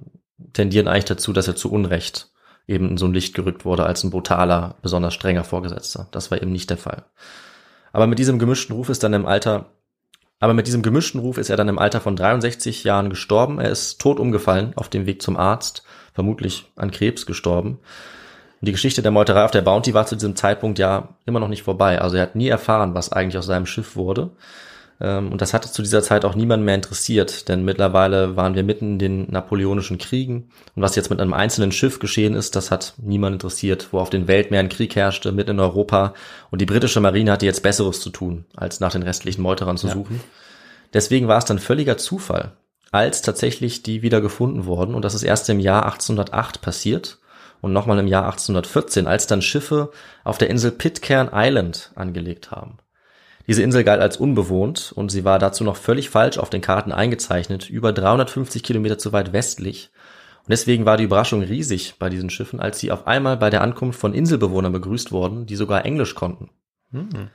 [0.54, 2.30] tendieren eigentlich dazu, dass er zu Unrecht
[2.68, 6.08] eben in so ein Licht gerückt wurde als ein brutaler, besonders strenger Vorgesetzter.
[6.12, 7.06] Das war eben nicht der Fall.
[7.94, 9.68] Aber mit diesem gemischten Ruf ist dann im Alter,
[10.40, 13.60] aber mit diesem gemischten Ruf ist er dann im Alter von 63 Jahren gestorben.
[13.60, 15.84] Er ist tot umgefallen auf dem Weg zum Arzt,
[16.14, 17.80] vermutlich an Krebs gestorben.
[18.60, 21.48] Und die Geschichte der Meuterei auf der Bounty war zu diesem Zeitpunkt ja immer noch
[21.48, 22.02] nicht vorbei.
[22.02, 24.32] Also er hat nie erfahren, was eigentlich aus seinem Schiff wurde.
[25.00, 28.64] Ähm, und das hatte zu dieser Zeit auch niemand mehr interessiert, denn mittlerweile waren wir
[28.64, 30.50] mitten in den napoleonischen Kriegen.
[30.76, 34.10] Und was jetzt mit einem einzelnen Schiff geschehen ist, das hat niemand interessiert, wo auf
[34.10, 36.14] den Weltmeeren Krieg herrschte, mitten in Europa.
[36.50, 39.88] Und die britische Marine hatte jetzt Besseres zu tun, als nach den restlichen Meuterern zu
[39.88, 39.94] ja.
[39.94, 40.22] suchen.
[40.94, 42.54] Deswegen war es dann völliger Zufall,
[42.92, 44.96] als tatsächlich die wieder gefunden wurden.
[44.96, 47.20] Und das ist erst im Jahr 1808 passiert
[47.62, 49.92] und nochmal im Jahr 1814, als dann Schiffe
[50.24, 52.78] auf der Insel Pitcairn Island angelegt haben.
[53.48, 56.92] Diese Insel galt als unbewohnt und sie war dazu noch völlig falsch auf den Karten
[56.92, 59.90] eingezeichnet, über 350 Kilometer zu weit westlich.
[60.40, 63.62] Und deswegen war die Überraschung riesig bei diesen Schiffen, als sie auf einmal bei der
[63.62, 66.50] Ankunft von Inselbewohnern begrüßt wurden, die sogar Englisch konnten.
[66.92, 67.30] Hm.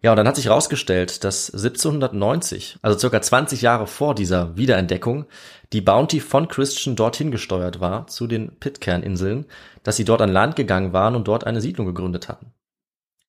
[0.00, 5.26] Ja, und dann hat sich herausgestellt, dass 1790, also circa 20 Jahre vor dieser Wiederentdeckung,
[5.72, 9.46] die Bounty von Christian dorthin gesteuert war, zu den Pitcairn-Inseln,
[9.84, 12.52] dass sie dort an Land gegangen waren und dort eine Siedlung gegründet hatten.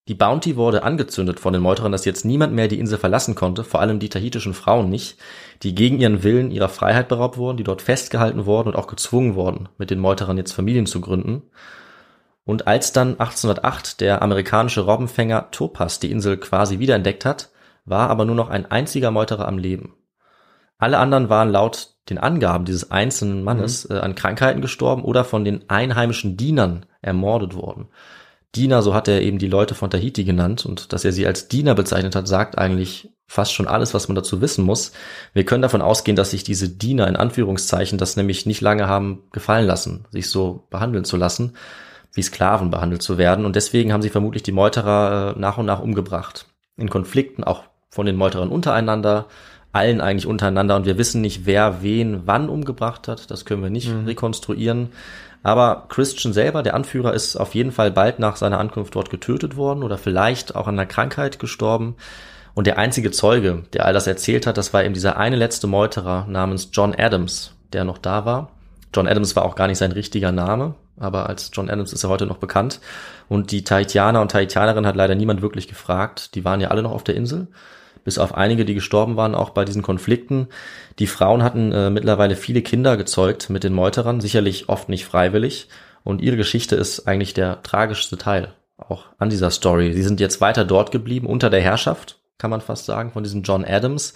[0.09, 3.63] Die Bounty wurde angezündet von den Meuterern, dass jetzt niemand mehr die Insel verlassen konnte,
[3.63, 5.17] vor allem die tahitischen Frauen nicht,
[5.61, 9.35] die gegen ihren Willen ihrer Freiheit beraubt wurden, die dort festgehalten wurden und auch gezwungen
[9.35, 11.43] wurden, mit den Meuterern jetzt Familien zu gründen.
[12.43, 17.51] Und als dann 1808 der amerikanische Robbenfänger Topaz die Insel quasi wiederentdeckt hat,
[17.85, 19.95] war aber nur noch ein einziger Meuterer am Leben.
[20.77, 23.95] Alle anderen waren laut den Angaben dieses einzelnen Mannes mhm.
[23.95, 27.87] äh, an Krankheiten gestorben oder von den einheimischen Dienern ermordet worden.
[28.55, 31.47] Diener, so hat er eben die Leute von Tahiti genannt und dass er sie als
[31.47, 34.91] Diener bezeichnet hat, sagt eigentlich fast schon alles, was man dazu wissen muss.
[35.33, 39.23] Wir können davon ausgehen, dass sich diese Diener in Anführungszeichen das nämlich nicht lange haben
[39.31, 41.53] gefallen lassen, sich so behandeln zu lassen,
[42.13, 45.65] wie Sklaven behandelt zu werden und deswegen haben sie vermutlich die Meuterer äh, nach und
[45.65, 46.45] nach umgebracht.
[46.77, 49.27] In Konflikten auch von den Meuterern untereinander,
[49.71, 53.31] allen eigentlich untereinander und wir wissen nicht, wer wen wann umgebracht hat.
[53.31, 54.05] Das können wir nicht mhm.
[54.05, 54.89] rekonstruieren.
[55.43, 59.57] Aber Christian selber, der Anführer, ist auf jeden Fall bald nach seiner Ankunft dort getötet
[59.57, 61.95] worden oder vielleicht auch an einer Krankheit gestorben.
[62.53, 65.67] Und der einzige Zeuge, der all das erzählt hat, das war eben dieser eine letzte
[65.67, 68.51] Meuterer namens John Adams, der noch da war.
[68.93, 72.09] John Adams war auch gar nicht sein richtiger Name, aber als John Adams ist er
[72.09, 72.79] heute noch bekannt.
[73.27, 76.35] Und die Tahitianer und Tahitianerinnen hat leider niemand wirklich gefragt.
[76.35, 77.47] Die waren ja alle noch auf der Insel
[78.03, 80.47] bis auf einige, die gestorben waren, auch bei diesen Konflikten.
[80.99, 85.67] Die Frauen hatten äh, mittlerweile viele Kinder gezeugt mit den Meuterern, sicherlich oft nicht freiwillig.
[86.03, 89.93] Und ihre Geschichte ist eigentlich der tragischste Teil auch an dieser Story.
[89.93, 93.43] Sie sind jetzt weiter dort geblieben, unter der Herrschaft, kann man fast sagen, von diesem
[93.43, 94.13] John Adams.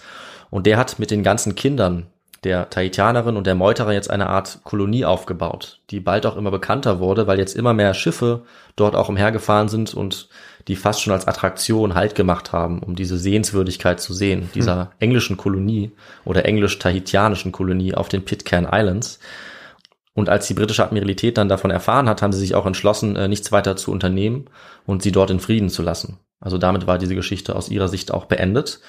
[0.50, 2.06] Und der hat mit den ganzen Kindern
[2.44, 7.00] der Tahitianerin und der Meuterer jetzt eine Art Kolonie aufgebaut, die bald auch immer bekannter
[7.00, 8.44] wurde, weil jetzt immer mehr Schiffe
[8.76, 10.28] dort auch umhergefahren sind und
[10.68, 14.88] die fast schon als Attraktion Halt gemacht haben, um diese Sehenswürdigkeit zu sehen, dieser hm.
[15.00, 15.92] englischen Kolonie
[16.24, 19.18] oder englisch-tahitianischen Kolonie auf den Pitcairn Islands.
[20.14, 23.28] Und als die britische Admiralität dann davon erfahren hat, haben sie sich auch entschlossen, äh,
[23.28, 24.46] nichts weiter zu unternehmen
[24.84, 26.18] und sie dort in Frieden zu lassen.
[26.40, 28.80] Also damit war diese Geschichte aus ihrer Sicht auch beendet.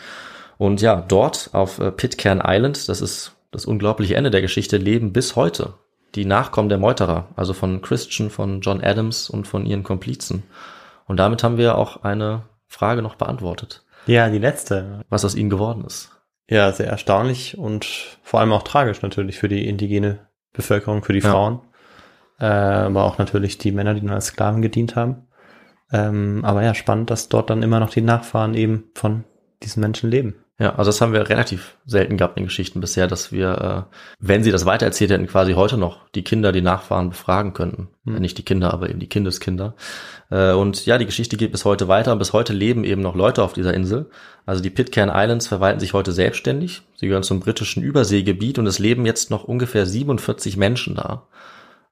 [0.58, 5.14] Und ja, dort auf äh, Pitcairn Island, das ist das unglaubliche Ende der Geschichte, leben
[5.14, 5.74] bis heute
[6.16, 10.44] die Nachkommen der Meuterer, also von Christian, von John Adams und von ihren Komplizen.
[11.10, 13.84] Und damit haben wir auch eine Frage noch beantwortet.
[14.06, 15.04] Ja, die letzte.
[15.10, 16.12] Was aus ihnen geworden ist.
[16.48, 17.86] Ja, sehr erstaunlich und
[18.22, 21.32] vor allem auch tragisch natürlich für die indigene Bevölkerung, für die ja.
[21.32, 21.62] Frauen.
[22.40, 25.28] Äh, aber auch natürlich die Männer, die nur als Sklaven gedient haben.
[25.92, 29.24] Ähm, aber ja, spannend, dass dort dann immer noch die Nachfahren eben von
[29.64, 30.46] diesen Menschen leben.
[30.60, 34.44] Ja, also das haben wir relativ selten gehabt in Geschichten bisher, dass wir, äh, wenn
[34.44, 37.88] sie das weitererzählt hätten, quasi heute noch die Kinder, die Nachfahren befragen könnten.
[38.06, 38.16] Hm.
[38.16, 39.76] Nicht die Kinder, aber eben die Kindeskinder.
[40.30, 43.16] Äh, und ja, die Geschichte geht bis heute weiter und bis heute leben eben noch
[43.16, 44.10] Leute auf dieser Insel.
[44.46, 46.82] Also die Pitcairn Islands verwalten sich heute selbstständig.
[46.98, 51.28] Sie gehören zum britischen Überseegebiet und es leben jetzt noch ungefähr 47 Menschen da.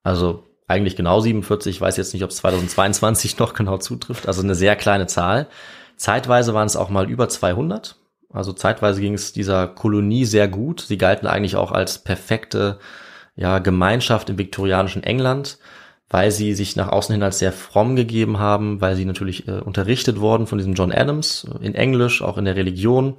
[0.04, 4.42] Also eigentlich genau 47, ich weiß jetzt nicht, ob es 2022 noch genau zutrifft, also
[4.42, 5.48] eine sehr kleine Zahl.
[5.96, 7.96] Zeitweise waren es auch mal über 200
[8.32, 10.82] also zeitweise ging es dieser Kolonie sehr gut.
[10.82, 12.80] Sie galten eigentlich auch als perfekte
[13.36, 15.60] ja, Gemeinschaft im viktorianischen England,
[16.10, 19.60] weil sie sich nach außen hin als sehr fromm gegeben haben, weil sie natürlich äh,
[19.60, 23.16] unterrichtet wurden von diesem John Adams äh, in Englisch, auch in der Religion.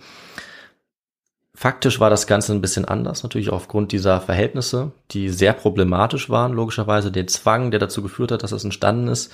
[1.55, 6.53] Faktisch war das Ganze ein bisschen anders, natürlich aufgrund dieser Verhältnisse, die sehr problematisch waren,
[6.53, 9.33] logischerweise der Zwang, der dazu geführt hat, dass es entstanden ist.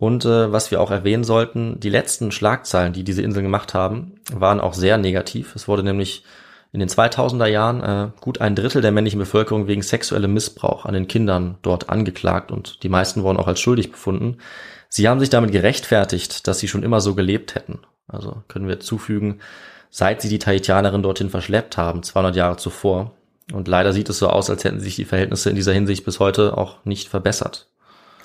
[0.00, 4.14] Und äh, was wir auch erwähnen sollten, die letzten Schlagzeilen, die diese Inseln gemacht haben,
[4.32, 5.54] waren auch sehr negativ.
[5.54, 6.24] Es wurde nämlich
[6.72, 10.94] in den 2000er Jahren äh, gut ein Drittel der männlichen Bevölkerung wegen sexuellem Missbrauch an
[10.94, 14.38] den Kindern dort angeklagt und die meisten wurden auch als schuldig befunden.
[14.88, 17.80] Sie haben sich damit gerechtfertigt, dass sie schon immer so gelebt hätten.
[18.08, 19.40] Also können wir zufügen,
[19.90, 23.12] seit sie die Tahitianerin dorthin verschleppt haben, 200 Jahre zuvor.
[23.52, 26.20] Und leider sieht es so aus, als hätten sich die Verhältnisse in dieser Hinsicht bis
[26.20, 27.69] heute auch nicht verbessert.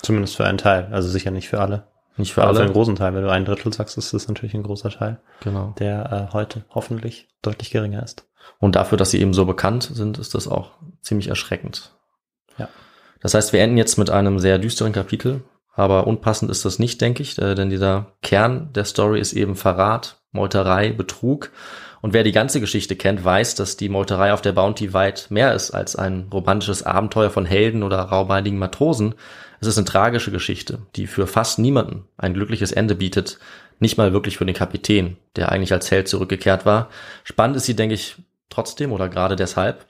[0.02, 1.86] Zumindest für einen Teil, also sicher nicht für alle.
[2.16, 2.58] Nicht für Aber alle.
[2.58, 3.14] Für einen großen Teil.
[3.14, 5.18] Wenn du ein Drittel sagst, ist das natürlich ein großer Teil.
[5.40, 5.74] Genau.
[5.78, 8.26] Der äh, heute hoffentlich deutlich geringer ist.
[8.58, 10.72] Und dafür, dass sie eben so bekannt sind, ist das auch
[11.02, 11.92] ziemlich erschreckend.
[12.58, 12.68] Ja.
[13.20, 15.42] Das heißt, wir enden jetzt mit einem sehr düsteren Kapitel.
[15.74, 19.56] Aber unpassend ist das nicht, denke ich, äh, denn dieser Kern der Story ist eben
[19.56, 21.50] Verrat, Meuterei, Betrug.
[22.00, 25.54] Und wer die ganze Geschichte kennt, weiß, dass die Meuterei auf der Bounty weit mehr
[25.54, 29.16] ist als ein romantisches Abenteuer von Helden oder raubeinigen Matrosen.
[29.60, 33.38] Es ist eine tragische Geschichte, die für fast niemanden ein glückliches Ende bietet,
[33.78, 36.88] nicht mal wirklich für den Kapitän, der eigentlich als Held zurückgekehrt war.
[37.24, 38.16] Spannend ist sie, denke ich,
[38.48, 39.86] trotzdem oder gerade deshalb.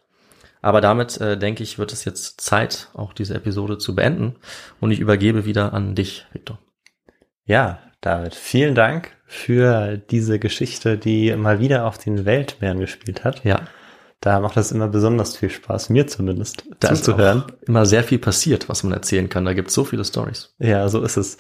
[0.62, 4.36] Aber damit, äh, denke ich, wird es jetzt Zeit, auch diese Episode zu beenden.
[4.80, 6.58] Und ich übergebe wieder an dich, Victor.
[7.44, 13.44] Ja, David, vielen Dank für diese Geschichte, die mal wieder auf den Weltmeeren gespielt hat.
[13.44, 13.62] Ja.
[14.20, 17.42] Da macht es immer besonders viel Spaß, mir zumindest, Da ist zuzuhören.
[17.42, 19.44] auch immer sehr viel passiert, was man erzählen kann.
[19.44, 20.54] Da gibt es so viele Stories.
[20.58, 21.36] Ja, so ist es.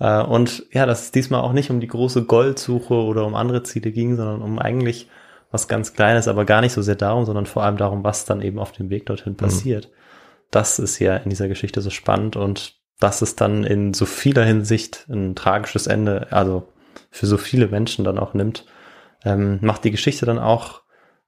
[0.00, 3.62] Äh, Und ja, dass es diesmal auch nicht um die große Goldsuche oder um andere
[3.62, 5.08] Ziele ging, sondern um eigentlich
[5.50, 8.42] was ganz Kleines, aber gar nicht so sehr darum, sondern vor allem darum, was dann
[8.42, 9.90] eben auf dem Weg dorthin passiert.
[10.50, 14.44] Das ist ja in dieser Geschichte so spannend und dass es dann in so vieler
[14.44, 16.66] Hinsicht ein tragisches Ende, also
[17.10, 18.64] für so viele Menschen dann auch nimmt,
[19.24, 20.82] ähm, macht die Geschichte dann auch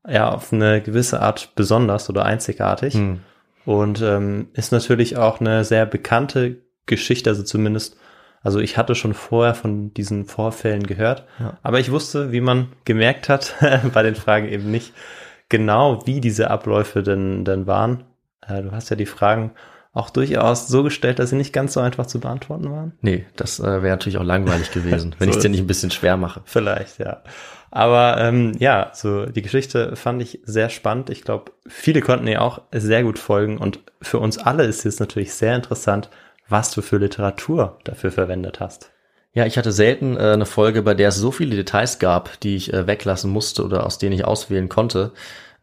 [0.09, 2.95] ja auf eine gewisse Art besonders oder einzigartig.
[2.95, 3.21] Hm.
[3.65, 7.97] Und ähm, ist natürlich auch eine sehr bekannte Geschichte, also zumindest,
[8.43, 11.59] also ich hatte schon vorher von diesen Vorfällen gehört, Ja.
[11.65, 13.57] aber ich wusste, wie man gemerkt hat,
[13.93, 14.93] bei den Fragen eben nicht
[15.49, 18.05] genau, wie diese Abläufe denn, denn waren.
[18.47, 19.51] Äh, du hast ja die Fragen
[19.97, 22.93] auch durchaus so gestellt, dass sie nicht ganz so einfach zu beantworten waren.
[23.01, 25.67] Nee, das äh, wäre natürlich auch langweilig gewesen, wenn So ich es dir nicht ein
[25.67, 26.43] bisschen schwer mache.
[26.45, 27.23] Vielleicht, ja.
[27.71, 31.09] Aber ähm, ja, so die Geschichte fand ich sehr spannend.
[31.09, 35.01] Ich glaube, viele konnten ihr auch sehr gut folgen und für uns alle ist es
[35.01, 36.11] natürlich sehr interessant,
[36.49, 38.91] was du für Literatur dafür verwendet hast.
[39.33, 42.57] Ja, ich hatte selten äh, eine Folge, bei der es so viele Details gab, die
[42.57, 45.13] ich äh, weglassen musste oder aus denen ich auswählen konnte.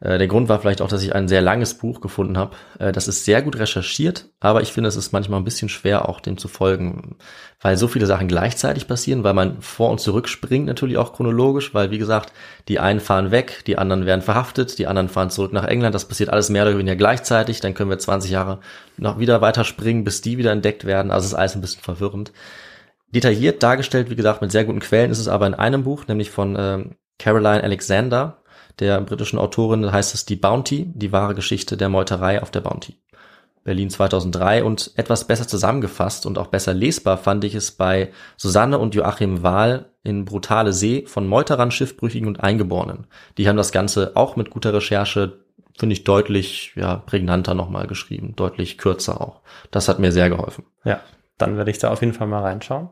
[0.04, 2.54] Äh, der Grund war vielleicht auch, dass ich ein sehr langes Buch gefunden habe.
[2.78, 6.08] Äh, das ist sehr gut recherchiert, aber ich finde, es ist manchmal ein bisschen schwer,
[6.08, 7.16] auch dem zu folgen,
[7.60, 11.74] weil so viele Sachen gleichzeitig passieren, weil man vor und zurück springt natürlich auch chronologisch,
[11.74, 12.32] weil wie gesagt,
[12.68, 15.94] die einen fahren weg, die anderen werden verhaftet, die anderen fahren zurück nach England.
[15.94, 17.60] Das passiert alles mehr oder weniger gleichzeitig.
[17.60, 18.60] Dann können wir 20 Jahre
[18.98, 21.10] noch wieder weiter springen, bis die wieder entdeckt werden.
[21.10, 22.32] Also es ist alles ein bisschen verwirrend
[23.14, 26.30] detailliert dargestellt, wie gesagt, mit sehr guten Quellen ist es aber in einem Buch, nämlich
[26.32, 28.38] von ähm, Caroline Alexander,
[28.78, 32.96] der britischen Autorin, heißt es Die Bounty, die wahre Geschichte der Meuterei auf der Bounty.
[33.64, 38.78] Berlin 2003 und etwas besser zusammengefasst und auch besser lesbar fand ich es bei Susanne
[38.78, 43.06] und Joachim Wahl in Brutale See von Meuterern, Schiffbrüchigen und Eingeborenen.
[43.38, 45.38] Die haben das Ganze auch mit guter Recherche,
[45.78, 49.40] finde ich, deutlich ja, prägnanter nochmal geschrieben, deutlich kürzer auch.
[49.70, 50.66] Das hat mir sehr geholfen.
[50.84, 51.00] Ja,
[51.38, 52.90] dann werde ich da auf jeden Fall mal reinschauen.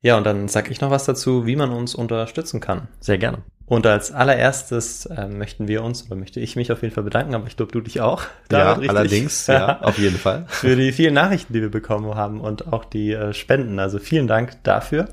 [0.00, 2.88] Ja, und dann sag ich noch was dazu, wie man uns unterstützen kann.
[3.00, 3.42] Sehr gerne.
[3.68, 7.34] Und als allererstes äh, möchten wir uns, oder möchte ich mich auf jeden Fall bedanken,
[7.34, 8.22] aber ich glaube, du dich auch.
[8.50, 8.88] Ja, richtig?
[8.88, 10.46] allerdings, ja, auf jeden Fall.
[10.48, 13.78] für die vielen Nachrichten, die wir bekommen haben und auch die äh, Spenden.
[13.78, 15.08] Also vielen Dank dafür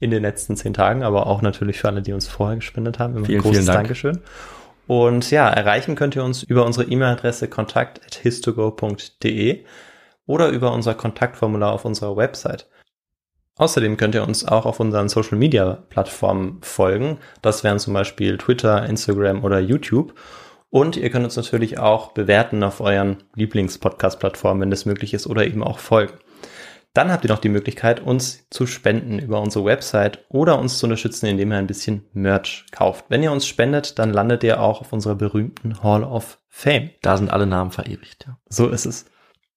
[0.00, 3.12] in den letzten zehn Tagen, aber auch natürlich für alle, die uns vorher gespendet haben.
[3.12, 3.78] Immer ein Vielen, großes vielen Dank.
[3.78, 4.18] Dankeschön.
[4.88, 9.64] Und ja, erreichen könnt ihr uns über unsere E-Mail-Adresse kontakt.histogo.de
[10.26, 12.66] oder über unser Kontaktformular auf unserer Website.
[13.56, 17.18] Außerdem könnt ihr uns auch auf unseren Social Media Plattformen folgen.
[17.42, 20.14] Das wären zum Beispiel Twitter, Instagram oder YouTube.
[20.70, 25.46] Und ihr könnt uns natürlich auch bewerten auf euren Lieblings-Podcast-Plattformen, wenn das möglich ist, oder
[25.46, 26.14] eben auch folgen.
[26.94, 30.86] Dann habt ihr noch die Möglichkeit, uns zu spenden über unsere Website oder uns zu
[30.86, 33.06] unterstützen, indem ihr ein bisschen Merch kauft.
[33.08, 36.90] Wenn ihr uns spendet, dann landet ihr auch auf unserer berühmten Hall of Fame.
[37.00, 38.26] Da sind alle Namen verewigt.
[38.26, 38.38] Ja.
[38.48, 39.06] So ist es.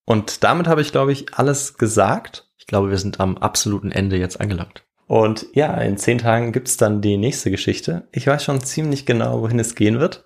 [0.06, 2.45] Und damit habe ich, glaube ich, alles gesagt.
[2.66, 4.84] Ich glaube, wir sind am absoluten Ende jetzt angelangt.
[5.05, 8.07] Und ja, in zehn Tagen gibt's dann die nächste Geschichte.
[8.11, 10.26] Ich weiß schon ziemlich genau, wohin es gehen wird.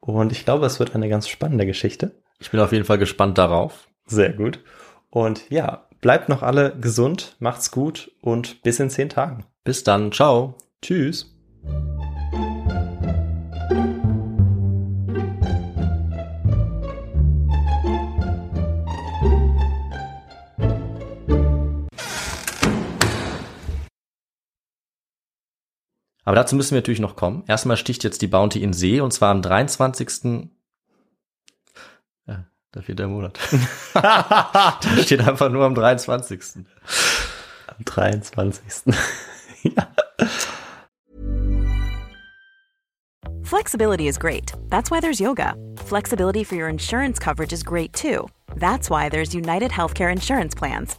[0.00, 2.20] Und ich glaube, es wird eine ganz spannende Geschichte.
[2.40, 3.86] Ich bin auf jeden Fall gespannt darauf.
[4.06, 4.58] Sehr gut.
[5.08, 9.44] Und ja, bleibt noch alle gesund, macht's gut und bis in zehn Tagen.
[9.62, 10.10] Bis dann.
[10.10, 10.56] Ciao.
[10.82, 11.32] Tschüss.
[26.28, 27.42] Aber dazu müssen wir natürlich noch kommen.
[27.46, 30.50] Erstmal sticht jetzt die Bounty in See und zwar am 23.
[32.26, 33.38] Ja, da fehlt der Monat.
[33.94, 36.66] da steht einfach nur am 23.
[37.66, 38.94] Am 23.
[39.62, 39.88] ja.
[43.42, 44.52] Flexibility is great.
[44.68, 45.54] That's why there's yoga.
[45.86, 48.28] Flexibility for your insurance coverage is great too.
[48.54, 50.98] That's why there's United Healthcare Insurance Plans.